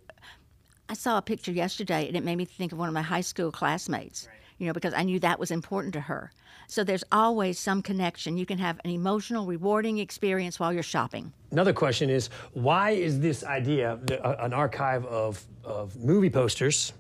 I 0.91 0.95
saw 0.95 1.19
a 1.19 1.23
picture 1.23 1.53
yesterday 1.53 2.09
and 2.09 2.17
it 2.17 2.25
made 2.25 2.35
me 2.35 2.45
think 2.45 2.73
of 2.73 2.79
one 2.79 2.89
of 2.89 2.95
my 2.95 3.03
high 3.03 3.21
school 3.21 3.53
classmates. 3.53 4.27
Right. 4.27 4.37
You 4.59 4.67
know, 4.67 4.73
because 4.73 4.93
I 4.93 5.05
knew 5.05 5.21
that 5.21 5.39
was 5.39 5.53
important 5.53 5.93
to 5.95 6.01
her. 6.01 6.33
So 6.67 6.83
there's 6.83 7.05
always 7.13 7.61
some 7.61 7.81
connection. 7.81 8.37
You 8.37 8.45
can 8.45 8.59
have 8.59 8.81
an 8.85 8.91
emotional, 8.91 9.47
rewarding 9.47 9.99
experience 9.99 10.59
while 10.59 10.73
you're 10.73 10.83
shopping. 10.83 11.33
Another 11.53 11.73
question 11.73 12.11
is 12.11 12.29
why 12.55 12.91
is 12.91 13.21
this 13.21 13.45
idea, 13.45 14.01
uh, 14.23 14.37
an 14.41 14.53
archive 14.53 15.05
of, 15.07 15.45
of 15.65 15.97
movie 15.97 16.29
posters, 16.29 16.93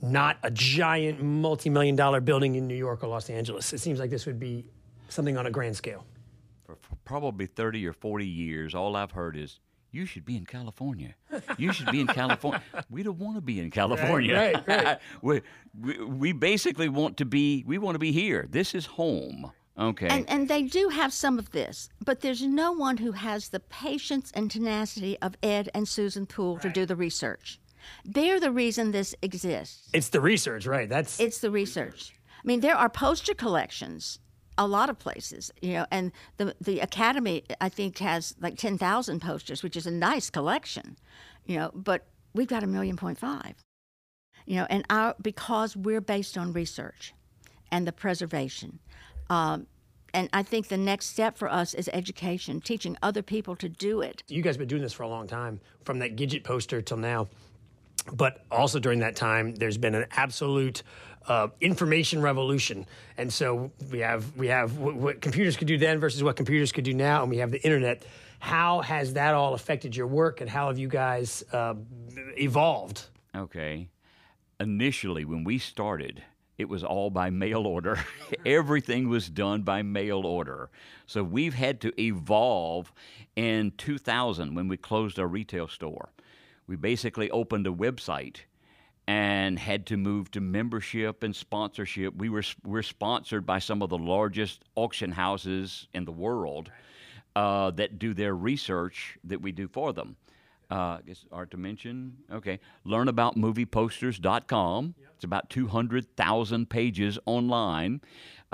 not 0.00 0.38
a 0.44 0.50
giant 0.50 1.20
multi-million 1.20 1.96
dollar 1.96 2.20
building 2.20 2.54
in 2.54 2.68
New 2.68 2.76
York 2.76 3.02
or 3.02 3.08
Los 3.08 3.30
Angeles. 3.30 3.72
It 3.72 3.78
seems 3.78 3.98
like 3.98 4.10
this 4.10 4.26
would 4.26 4.38
be 4.38 4.64
something 5.08 5.36
on 5.36 5.46
a 5.46 5.50
grand 5.50 5.76
scale. 5.76 6.04
For, 6.66 6.76
for 6.80 6.96
probably 7.04 7.46
30 7.46 7.86
or 7.86 7.92
40 7.92 8.26
years, 8.26 8.74
all 8.74 8.94
I've 8.94 9.12
heard 9.12 9.36
is, 9.36 9.58
you 9.94 10.06
should 10.06 10.24
be 10.24 10.36
in 10.36 10.44
California. 10.44 11.14
You 11.56 11.72
should 11.72 11.90
be 11.90 12.00
in 12.00 12.08
California. 12.08 12.60
we 12.90 13.04
don't 13.04 13.18
want 13.18 13.36
to 13.36 13.40
be 13.40 13.60
in 13.60 13.70
California. 13.70 14.34
Right, 14.34 14.66
right. 14.66 14.84
right. 14.84 14.98
we, 15.22 15.40
we, 15.80 16.04
we 16.04 16.32
basically 16.32 16.88
want 16.88 17.16
to 17.18 17.24
be, 17.24 17.62
we 17.66 17.78
want 17.78 17.94
to 17.94 18.00
be 18.00 18.10
here. 18.10 18.46
This 18.50 18.74
is 18.74 18.86
home. 18.86 19.52
Okay. 19.78 20.08
And, 20.08 20.28
and 20.28 20.48
they 20.48 20.62
do 20.62 20.88
have 20.88 21.12
some 21.12 21.38
of 21.38 21.50
this, 21.52 21.88
but 22.04 22.20
there's 22.20 22.42
no 22.42 22.72
one 22.72 22.96
who 22.96 23.12
has 23.12 23.48
the 23.48 23.60
patience 23.60 24.32
and 24.34 24.50
tenacity 24.50 25.16
of 25.20 25.36
Ed 25.42 25.68
and 25.74 25.86
Susan 25.88 26.26
Poole 26.26 26.54
right. 26.54 26.62
to 26.62 26.70
do 26.70 26.86
the 26.86 26.96
research. 26.96 27.60
They're 28.04 28.40
the 28.40 28.52
reason 28.52 28.90
this 28.90 29.14
exists. 29.22 29.90
It's 29.92 30.08
the 30.08 30.20
research, 30.20 30.66
right? 30.66 30.88
That's 30.88 31.20
It's 31.20 31.38
the 31.38 31.50
research. 31.50 32.14
I 32.42 32.46
mean, 32.46 32.60
there 32.60 32.76
are 32.76 32.88
poster 32.88 33.34
collections 33.34 34.18
a 34.56 34.66
lot 34.66 34.90
of 34.90 34.98
places, 34.98 35.50
you 35.60 35.72
know, 35.72 35.86
and 35.90 36.12
the 36.36 36.54
the 36.60 36.80
academy 36.80 37.44
I 37.60 37.68
think 37.68 37.98
has 37.98 38.34
like 38.40 38.56
10,000 38.56 39.20
posters, 39.20 39.62
which 39.62 39.76
is 39.76 39.86
a 39.86 39.90
nice 39.90 40.30
collection, 40.30 40.96
you 41.44 41.56
know, 41.56 41.70
but 41.74 42.06
we've 42.34 42.48
got 42.48 42.62
a 42.62 42.66
million 42.66 42.96
point 42.96 43.18
five. 43.18 43.54
You 44.46 44.56
know, 44.56 44.66
and 44.68 44.84
our 44.90 45.14
because 45.20 45.76
we're 45.76 46.02
based 46.02 46.36
on 46.36 46.52
research 46.52 47.14
and 47.70 47.86
the 47.86 47.92
preservation. 47.92 48.78
Um, 49.30 49.66
and 50.12 50.28
I 50.32 50.44
think 50.44 50.68
the 50.68 50.76
next 50.76 51.06
step 51.06 51.36
for 51.36 51.50
us 51.50 51.74
is 51.74 51.90
education, 51.92 52.60
teaching 52.60 52.96
other 53.02 53.20
people 53.20 53.56
to 53.56 53.68
do 53.68 54.00
it. 54.00 54.22
You 54.28 54.42
guys 54.42 54.54
have 54.54 54.60
been 54.60 54.68
doing 54.68 54.82
this 54.82 54.92
for 54.92 55.02
a 55.02 55.08
long 55.08 55.26
time, 55.26 55.60
from 55.82 55.98
that 55.98 56.14
Gidget 56.14 56.44
poster 56.44 56.80
till 56.80 56.98
now. 56.98 57.28
But 58.12 58.44
also 58.50 58.78
during 58.78 59.00
that 59.00 59.16
time, 59.16 59.54
there's 59.54 59.78
been 59.78 59.94
an 59.94 60.06
absolute 60.12 60.82
uh, 61.26 61.48
information 61.60 62.20
revolution, 62.20 62.86
and 63.16 63.32
so 63.32 63.72
we 63.90 64.00
have 64.00 64.36
we 64.36 64.48
have 64.48 64.76
what, 64.76 64.94
what 64.94 65.20
computers 65.20 65.56
could 65.56 65.68
do 65.68 65.78
then 65.78 65.98
versus 65.98 66.22
what 66.22 66.36
computers 66.36 66.70
could 66.70 66.84
do 66.84 66.92
now, 66.92 67.22
and 67.22 67.30
we 67.30 67.38
have 67.38 67.50
the 67.50 67.62
internet. 67.64 68.04
How 68.40 68.82
has 68.82 69.14
that 69.14 69.32
all 69.34 69.54
affected 69.54 69.96
your 69.96 70.06
work, 70.06 70.42
and 70.42 70.50
how 70.50 70.68
have 70.68 70.78
you 70.78 70.88
guys 70.88 71.42
uh, 71.52 71.74
evolved? 72.36 73.06
Okay, 73.34 73.88
initially 74.60 75.24
when 75.24 75.44
we 75.44 75.58
started, 75.58 76.22
it 76.58 76.68
was 76.68 76.84
all 76.84 77.08
by 77.08 77.30
mail 77.30 77.66
order. 77.66 77.98
Everything 78.46 79.08
was 79.08 79.28
done 79.30 79.62
by 79.62 79.82
mail 79.82 80.26
order. 80.26 80.70
So 81.06 81.22
we've 81.24 81.54
had 81.54 81.80
to 81.82 82.00
evolve 82.00 82.92
in 83.34 83.72
2000 83.78 84.54
when 84.54 84.68
we 84.68 84.76
closed 84.76 85.18
our 85.18 85.26
retail 85.26 85.68
store 85.68 86.10
we 86.66 86.76
basically 86.76 87.30
opened 87.30 87.66
a 87.66 87.70
website 87.70 88.38
and 89.06 89.58
had 89.58 89.86
to 89.86 89.96
move 89.96 90.30
to 90.30 90.40
membership 90.40 91.22
and 91.22 91.36
sponsorship. 91.36 92.16
We 92.16 92.28
were 92.28 92.44
we're 92.64 92.82
sponsored 92.82 93.44
by 93.44 93.58
some 93.58 93.82
of 93.82 93.90
the 93.90 93.98
largest 93.98 94.64
auction 94.74 95.12
houses 95.12 95.88
in 95.92 96.04
the 96.04 96.12
world 96.12 96.70
uh, 97.36 97.70
that 97.72 97.98
do 97.98 98.14
their 98.14 98.34
research 98.34 99.18
that 99.24 99.40
we 99.40 99.52
do 99.52 99.68
for 99.68 99.92
them. 99.92 100.16
Uh, 100.70 100.98
it's 101.06 101.26
hard 101.30 101.50
to 101.50 101.56
mention. 101.56 102.16
Okay, 102.32 102.58
learn 102.84 103.08
about 103.08 103.36
movieposters.com. 103.36 104.94
Yep. 104.98 105.08
It's 105.14 105.24
about 105.24 105.50
200,000 105.50 106.70
pages 106.70 107.18
online. 107.26 108.00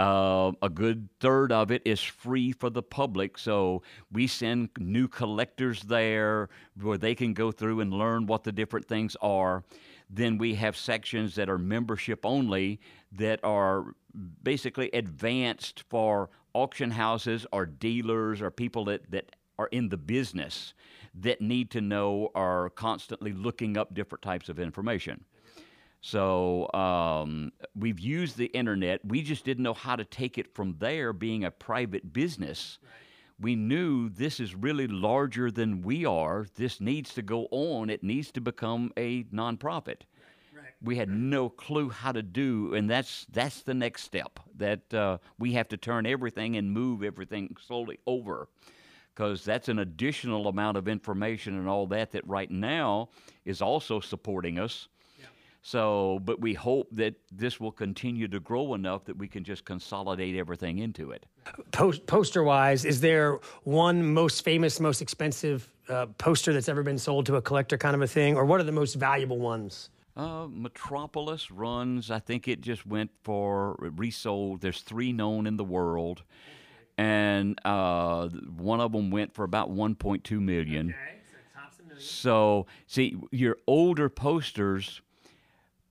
Uh, 0.00 0.52
a 0.62 0.70
good 0.70 1.10
third 1.20 1.52
of 1.52 1.70
it 1.70 1.82
is 1.84 2.00
free 2.00 2.52
for 2.52 2.70
the 2.70 2.82
public. 2.82 3.36
So 3.36 3.82
we 4.10 4.26
send 4.26 4.70
new 4.78 5.06
collectors 5.06 5.82
there 5.82 6.48
where 6.80 6.96
they 6.96 7.14
can 7.14 7.34
go 7.34 7.52
through 7.52 7.80
and 7.80 7.92
learn 7.92 8.24
what 8.24 8.42
the 8.42 8.50
different 8.50 8.88
things 8.88 9.14
are. 9.20 9.62
Then 10.08 10.38
we 10.38 10.54
have 10.54 10.74
sections 10.74 11.34
that 11.34 11.50
are 11.50 11.58
membership 11.58 12.24
only 12.24 12.80
that 13.12 13.40
are 13.44 13.94
basically 14.42 14.88
advanced 14.94 15.84
for 15.90 16.30
auction 16.54 16.92
houses 16.92 17.46
or 17.52 17.66
dealers 17.66 18.40
or 18.40 18.50
people 18.50 18.86
that, 18.86 19.10
that 19.10 19.36
are 19.58 19.68
in 19.70 19.90
the 19.90 19.98
business 19.98 20.72
that 21.14 21.42
need 21.42 21.70
to 21.72 21.82
know 21.82 22.30
are 22.34 22.70
constantly 22.70 23.34
looking 23.34 23.76
up 23.76 23.92
different 23.92 24.22
types 24.22 24.48
of 24.48 24.58
information. 24.58 25.26
So 26.00 26.72
um, 26.72 27.52
we've 27.74 28.00
used 28.00 28.36
the 28.38 28.46
internet. 28.46 29.04
We 29.04 29.22
just 29.22 29.44
didn't 29.44 29.64
know 29.64 29.74
how 29.74 29.96
to 29.96 30.04
take 30.04 30.38
it 30.38 30.54
from 30.54 30.76
there, 30.78 31.12
being 31.12 31.44
a 31.44 31.50
private 31.50 32.12
business. 32.12 32.78
Right. 32.82 32.92
We 33.38 33.54
knew 33.54 34.08
this 34.08 34.40
is 34.40 34.54
really 34.54 34.86
larger 34.86 35.50
than 35.50 35.82
we 35.82 36.06
are. 36.06 36.46
This 36.56 36.80
needs 36.80 37.14
to 37.14 37.22
go 37.22 37.48
on. 37.50 37.90
It 37.90 38.02
needs 38.02 38.30
to 38.32 38.40
become 38.40 38.92
a 38.96 39.24
nonprofit. 39.24 40.02
Right. 40.54 40.74
We 40.82 40.96
had 40.96 41.10
no 41.10 41.48
clue 41.50 41.90
how 41.90 42.12
to 42.12 42.22
do, 42.22 42.74
and 42.74 42.88
that's 42.88 43.26
that's 43.30 43.62
the 43.62 43.74
next 43.74 44.04
step. 44.04 44.40
That 44.56 44.94
uh, 44.94 45.18
we 45.38 45.52
have 45.52 45.68
to 45.68 45.76
turn 45.76 46.06
everything 46.06 46.56
and 46.56 46.72
move 46.72 47.02
everything 47.02 47.56
slowly 47.60 47.98
over, 48.06 48.48
because 49.14 49.44
that's 49.44 49.68
an 49.68 49.78
additional 49.78 50.48
amount 50.48 50.76
of 50.78 50.88
information 50.88 51.58
and 51.58 51.68
all 51.68 51.86
that 51.88 52.12
that 52.12 52.26
right 52.26 52.50
now 52.50 53.10
is 53.44 53.60
also 53.60 54.00
supporting 54.00 54.58
us 54.58 54.88
so, 55.62 56.20
but 56.24 56.40
we 56.40 56.54
hope 56.54 56.88
that 56.92 57.14
this 57.30 57.60
will 57.60 57.72
continue 57.72 58.28
to 58.28 58.40
grow 58.40 58.74
enough 58.74 59.04
that 59.04 59.18
we 59.18 59.28
can 59.28 59.44
just 59.44 59.64
consolidate 59.64 60.36
everything 60.36 60.78
into 60.78 61.10
it. 61.10 61.26
Post, 61.70 62.06
poster 62.06 62.42
wise, 62.42 62.84
is 62.84 63.00
there 63.00 63.40
one 63.64 64.14
most 64.14 64.42
famous, 64.42 64.80
most 64.80 65.02
expensive 65.02 65.70
uh, 65.88 66.06
poster 66.18 66.54
that's 66.54 66.68
ever 66.68 66.82
been 66.82 66.98
sold 66.98 67.26
to 67.26 67.36
a 67.36 67.42
collector 67.42 67.76
kind 67.76 67.94
of 67.94 68.00
a 68.00 68.06
thing? 68.06 68.36
Or 68.36 68.46
what 68.46 68.60
are 68.60 68.64
the 68.64 68.72
most 68.72 68.94
valuable 68.94 69.38
ones? 69.38 69.90
Uh, 70.16 70.46
Metropolis 70.50 71.50
runs, 71.50 72.10
I 72.10 72.20
think 72.20 72.48
it 72.48 72.62
just 72.62 72.86
went 72.86 73.10
for 73.22 73.76
resold. 73.78 74.62
There's 74.62 74.80
three 74.80 75.12
known 75.12 75.46
in 75.46 75.56
the 75.56 75.64
world. 75.64 76.22
And 76.96 77.58
uh, 77.64 78.28
one 78.28 78.80
of 78.80 78.92
them 78.92 79.10
went 79.10 79.34
for 79.34 79.44
about 79.44 79.70
1.2 79.70 80.40
million. 80.40 80.90
Okay, 80.90 81.20
so, 81.30 81.82
million. 81.84 82.02
so 82.02 82.66
see, 82.86 83.16
your 83.30 83.56
older 83.66 84.08
posters 84.08 85.00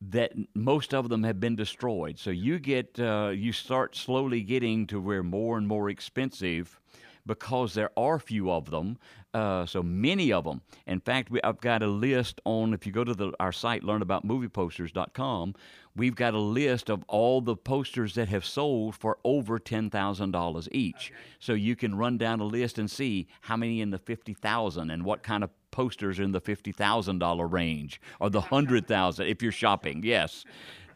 that 0.02 0.32
most 0.56 0.94
of 0.94 1.10
them 1.10 1.24
have 1.24 1.40
been 1.40 1.56
destroyed. 1.56 2.18
So 2.18 2.30
you 2.30 2.60
get 2.60 3.00
uh, 3.00 3.32
you 3.34 3.52
start 3.52 3.96
slowly 3.96 4.42
getting 4.42 4.88
to 4.88 5.02
where 5.02 5.24
more 5.24 5.58
and 5.58 5.68
more 5.68 5.90
expensive 5.90 6.80
because 7.26 7.74
there 7.74 7.92
are 7.98 8.20
few 8.20 8.52
of 8.52 8.70
them. 8.72 8.98
Uh, 9.34 9.64
so 9.66 9.84
many 9.84 10.34
of 10.34 10.44
them. 10.44 10.62
In 10.88 11.00
fact, 11.00 11.30
we, 11.30 11.40
I've 11.44 11.62
got 11.62 11.84
a 11.84 11.88
list 11.88 12.42
on, 12.46 12.74
if 12.74 12.88
you 12.88 12.92
go 12.92 13.04
to 13.04 13.14
the, 13.14 13.32
our 13.40 13.52
site, 13.52 13.84
learnaboutmovieposters.com, 13.84 15.54
we've 16.00 16.16
got 16.16 16.34
a 16.34 16.40
list 16.40 16.90
of 16.90 17.04
all 17.08 17.42
the 17.42 17.56
posters 17.56 18.16
that 18.16 18.30
have 18.30 18.46
sold 18.46 18.96
for 18.96 19.20
over 19.24 19.60
$10,000 19.60 20.68
each. 20.72 20.96
Okay. 20.96 21.16
So 21.40 21.54
you 21.54 21.76
can 21.76 21.96
run 21.96 22.18
down 22.18 22.40
a 22.40 22.46
list 22.46 22.80
and 22.80 22.90
see 22.90 23.28
how 23.42 23.58
many 23.58 23.82
in 23.82 23.92
the 23.92 24.00
50,000 24.00 24.90
and 24.90 25.04
what 25.04 25.22
kind 25.22 25.44
of 25.44 25.50
posters 25.72 26.20
are 26.20 26.24
in 26.24 26.32
the 26.32 26.42
$50,000 26.42 27.52
range 27.52 28.02
or 28.20 28.30
the 28.30 28.42
100,000 28.42 29.28
if 29.28 29.44
you're 29.44 29.52
shopping. 29.52 30.02
Yes 30.04 30.46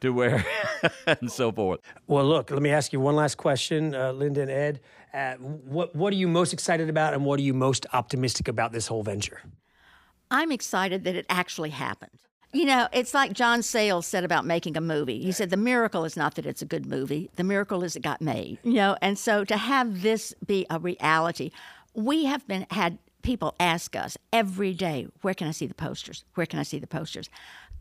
to 0.04 0.12
where 0.12 0.46
and 1.08 1.32
so 1.32 1.50
forth. 1.52 1.80
Well, 2.08 2.26
look, 2.26 2.52
let 2.52 2.62
me 2.62 2.72
ask 2.72 2.92
you 2.92 3.00
one 3.00 3.16
last 3.16 3.36
question, 3.36 3.96
uh, 3.96 4.12
Linda 4.12 4.42
and 4.42 4.52
Ed. 4.52 4.82
Uh, 5.14 5.36
what 5.36 5.96
what 5.96 6.12
are 6.12 6.18
you 6.18 6.28
most 6.28 6.52
excited 6.52 6.90
about, 6.90 7.14
and 7.14 7.24
what 7.24 7.40
are 7.40 7.44
you 7.44 7.54
most 7.54 7.86
optimistic 7.94 8.50
about 8.50 8.74
this 8.74 8.88
whole 8.88 9.04
venture? 9.04 9.42
I'm 10.30 10.52
excited 10.52 11.06
that 11.06 11.16
it 11.16 11.26
actually 11.30 11.70
happened. 11.70 12.20
You 12.54 12.66
know, 12.66 12.88
it's 12.94 13.16
like 13.16 13.34
John 13.34 13.64
Sayles 13.64 14.06
said 14.06 14.24
about 14.24 14.46
making 14.46 14.78
a 14.78 14.82
movie. 14.82 15.20
He 15.24 15.32
said 15.32 15.50
the 15.50 15.58
miracle 15.58 16.06
is 16.06 16.16
not 16.16 16.36
that 16.36 16.46
it's 16.46 16.62
a 16.62 16.66
good 16.66 16.86
movie; 16.86 17.32
the 17.36 17.44
miracle 17.44 17.84
is 17.84 17.96
it 17.96 18.04
got 18.04 18.22
made. 18.22 18.60
You 18.64 18.74
know, 18.74 18.96
and 19.02 19.18
so 19.18 19.44
to 19.44 19.58
have 19.58 20.04
this 20.04 20.36
be 20.46 20.68
a 20.70 20.80
reality, 20.80 21.50
we 21.96 22.26
have 22.26 22.48
been 22.48 22.68
had 22.70 23.00
people 23.24 23.56
ask 23.60 23.96
us 23.96 24.18
every 24.32 24.74
day, 24.74 25.08
"Where 25.22 25.34
can 25.34 25.48
I 25.48 25.52
see 25.52 25.66
the 25.66 25.74
posters? 25.74 26.24
Where 26.36 26.46
can 26.46 26.60
I 26.60 26.64
see 26.64 26.78
the 26.78 26.86
posters?" 26.86 27.28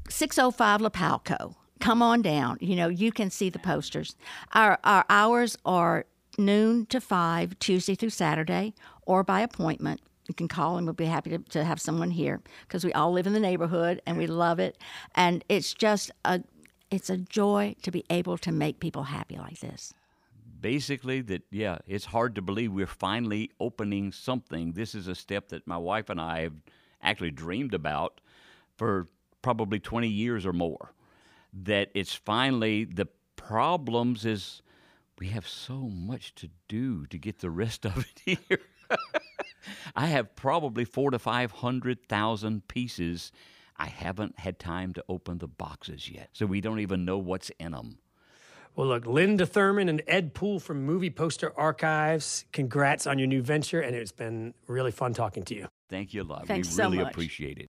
605 0.08 0.80
Lapalco. 0.80 1.54
Come 1.78 2.00
on 2.00 2.22
down. 2.22 2.56
You 2.61 2.74
know, 2.76 2.88
you 2.88 3.12
can 3.12 3.28
see 3.28 3.50
the 3.50 3.58
posters. 3.58 4.16
Our 4.54 4.78
our 4.85 5.04
hours 5.11 5.58
are 5.66 6.06
noon 6.38 6.87
to 6.87 6.98
5, 6.98 7.58
Tuesday 7.58 7.94
through 7.94 8.11
Saturday, 8.11 8.74
or 9.02 9.22
by 9.22 9.42
appointment. 9.42 10.00
You 10.28 10.35
can 10.35 10.48
call 10.48 10.76
and 10.76 10.87
we'll 10.87 10.94
be 10.94 11.06
happy 11.06 11.30
to, 11.30 11.38
to 11.38 11.64
have 11.64 11.80
someone 11.80 12.11
here 12.11 12.40
because 12.62 12.85
we 12.85 12.92
all 12.92 13.12
live 13.12 13.26
in 13.26 13.32
the 13.32 13.40
neighborhood 13.40 14.00
and 14.06 14.16
we 14.16 14.26
love 14.26 14.58
it. 14.58 14.78
And 15.14 15.44
it's 15.48 15.74
just 15.74 16.11
a, 16.24 16.42
it's 16.90 17.11
a 17.11 17.16
joy 17.16 17.74
to 17.82 17.90
be 17.90 18.04
able 18.08 18.38
to 18.38 18.52
make 18.52 18.78
people 18.78 19.04
happy 19.04 19.37
like 19.37 19.61
this. 19.61 19.92
Basically, 20.61 21.22
that, 21.22 21.42
yeah, 21.50 21.78
it's 21.88 22.04
hard 22.04 22.37
to 22.37 22.42
believe 22.42 22.72
we're 22.72 22.87
finally 22.87 23.50
opening 23.58 24.12
something. 24.12 24.72
This 24.72 24.94
is 24.94 25.08
a 25.08 25.14
step 25.14 25.48
that 25.48 25.66
my 25.66 25.76
wife 25.76 26.08
and 26.08 26.20
I 26.20 26.42
have 26.42 26.54
actually 27.02 27.32
dreamed 27.32 27.74
about 27.74 28.20
for 28.76 29.08
probably 29.42 29.80
20 29.80 30.06
years 30.06 30.46
or 30.46 30.52
more. 30.52 30.92
That 31.52 31.90
it's 31.94 32.14
finally 32.14 32.85
the 32.85 33.08
problems 33.35 34.24
is 34.24 34.62
we 35.18 35.28
have 35.28 35.46
so 35.48 35.74
much 35.74 36.35
to 36.37 36.48
do 36.68 37.06
to 37.06 37.18
get 37.18 37.40
the 37.40 37.50
rest 37.50 37.85
of 37.85 37.98
it 37.98 38.38
here. 38.48 38.61
I 39.94 40.07
have 40.07 40.35
probably 40.37 40.85
four 40.85 41.11
to 41.11 41.18
five 41.18 41.53
hundred 41.53 42.09
thousand 42.09 42.68
pieces. 42.68 43.33
I 43.77 43.87
haven't 43.87 44.38
had 44.38 44.59
time 44.59 44.92
to 44.94 45.05
open 45.09 45.38
the 45.38 45.48
boxes 45.48 46.09
yet, 46.11 46.31
so 46.33 46.46
we 46.46 46.61
don't 46.61 46.81
even 46.81 47.05
know 47.05 47.18
what's 47.18 47.51
in 47.59 47.72
them. 47.72 47.98
Well, 48.75 48.88
look, 48.88 49.07
Linda 49.07 49.44
Thurman 49.44 49.88
and 49.88 50.03
Ed 50.07 50.33
Poole 50.33 50.59
from 50.59 50.85
Movie 50.85 51.11
Poster 51.11 51.53
Archives, 51.59 52.46
congrats 52.53 53.07
on 53.07 53.18
your 53.18 53.29
new 53.29 53.42
venture, 53.42 53.81
and 53.81 53.94
it's 53.94 54.12
been 54.12 54.55
really 54.66 54.92
fun 54.92 55.12
talking 55.12 55.42
to 55.44 55.55
you. 55.55 55.68
Thank 55.90 56.14
you 56.14 56.22
a 56.22 56.25
lot. 56.25 56.46
Thanks 56.46 56.68
we 56.68 56.75
so 56.75 56.85
really 56.85 56.98
much. 56.98 57.12
appreciate 57.12 57.59
it. 57.59 57.68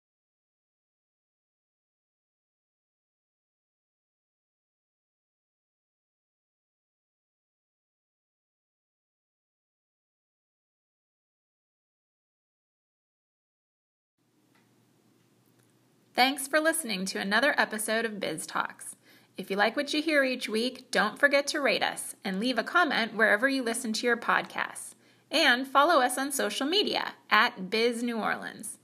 Thanks 16.15 16.47
for 16.47 16.59
listening 16.59 17.05
to 17.05 17.19
another 17.19 17.55
episode 17.57 18.05
of 18.05 18.19
Biz 18.19 18.45
Talks. 18.45 18.95
If 19.35 19.49
you 19.49 19.57
like 19.57 19.75
what 19.75 19.95
you 19.95 20.01
hear 20.01 20.23
each 20.23 20.47
week, 20.47 20.91
don't 20.91 21.17
forget 21.17 21.47
to 21.47 21.59
rate 21.59 21.81
us 21.81 22.15
and 22.23 22.39
leave 22.39 22.59
a 22.59 22.63
comment 22.63 23.15
wherever 23.15 23.49
you 23.49 23.63
listen 23.63 23.93
to 23.93 24.05
your 24.05 24.15
podcasts. 24.15 24.93
And 25.31 25.67
follow 25.67 26.01
us 26.01 26.19
on 26.19 26.31
social 26.31 26.67
media 26.67 27.13
at 27.31 27.71
Biz 27.71 28.03
New 28.03 28.19
Orleans. 28.19 28.77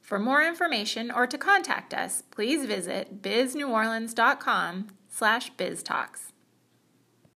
For 0.00 0.18
more 0.18 0.42
information 0.42 1.10
or 1.10 1.26
to 1.26 1.36
contact 1.36 1.92
us, 1.92 2.22
please 2.30 2.64
visit 2.64 3.20
bizneworleans.com 3.20 4.86
slash 5.10 5.52
biztalks. 5.56 6.31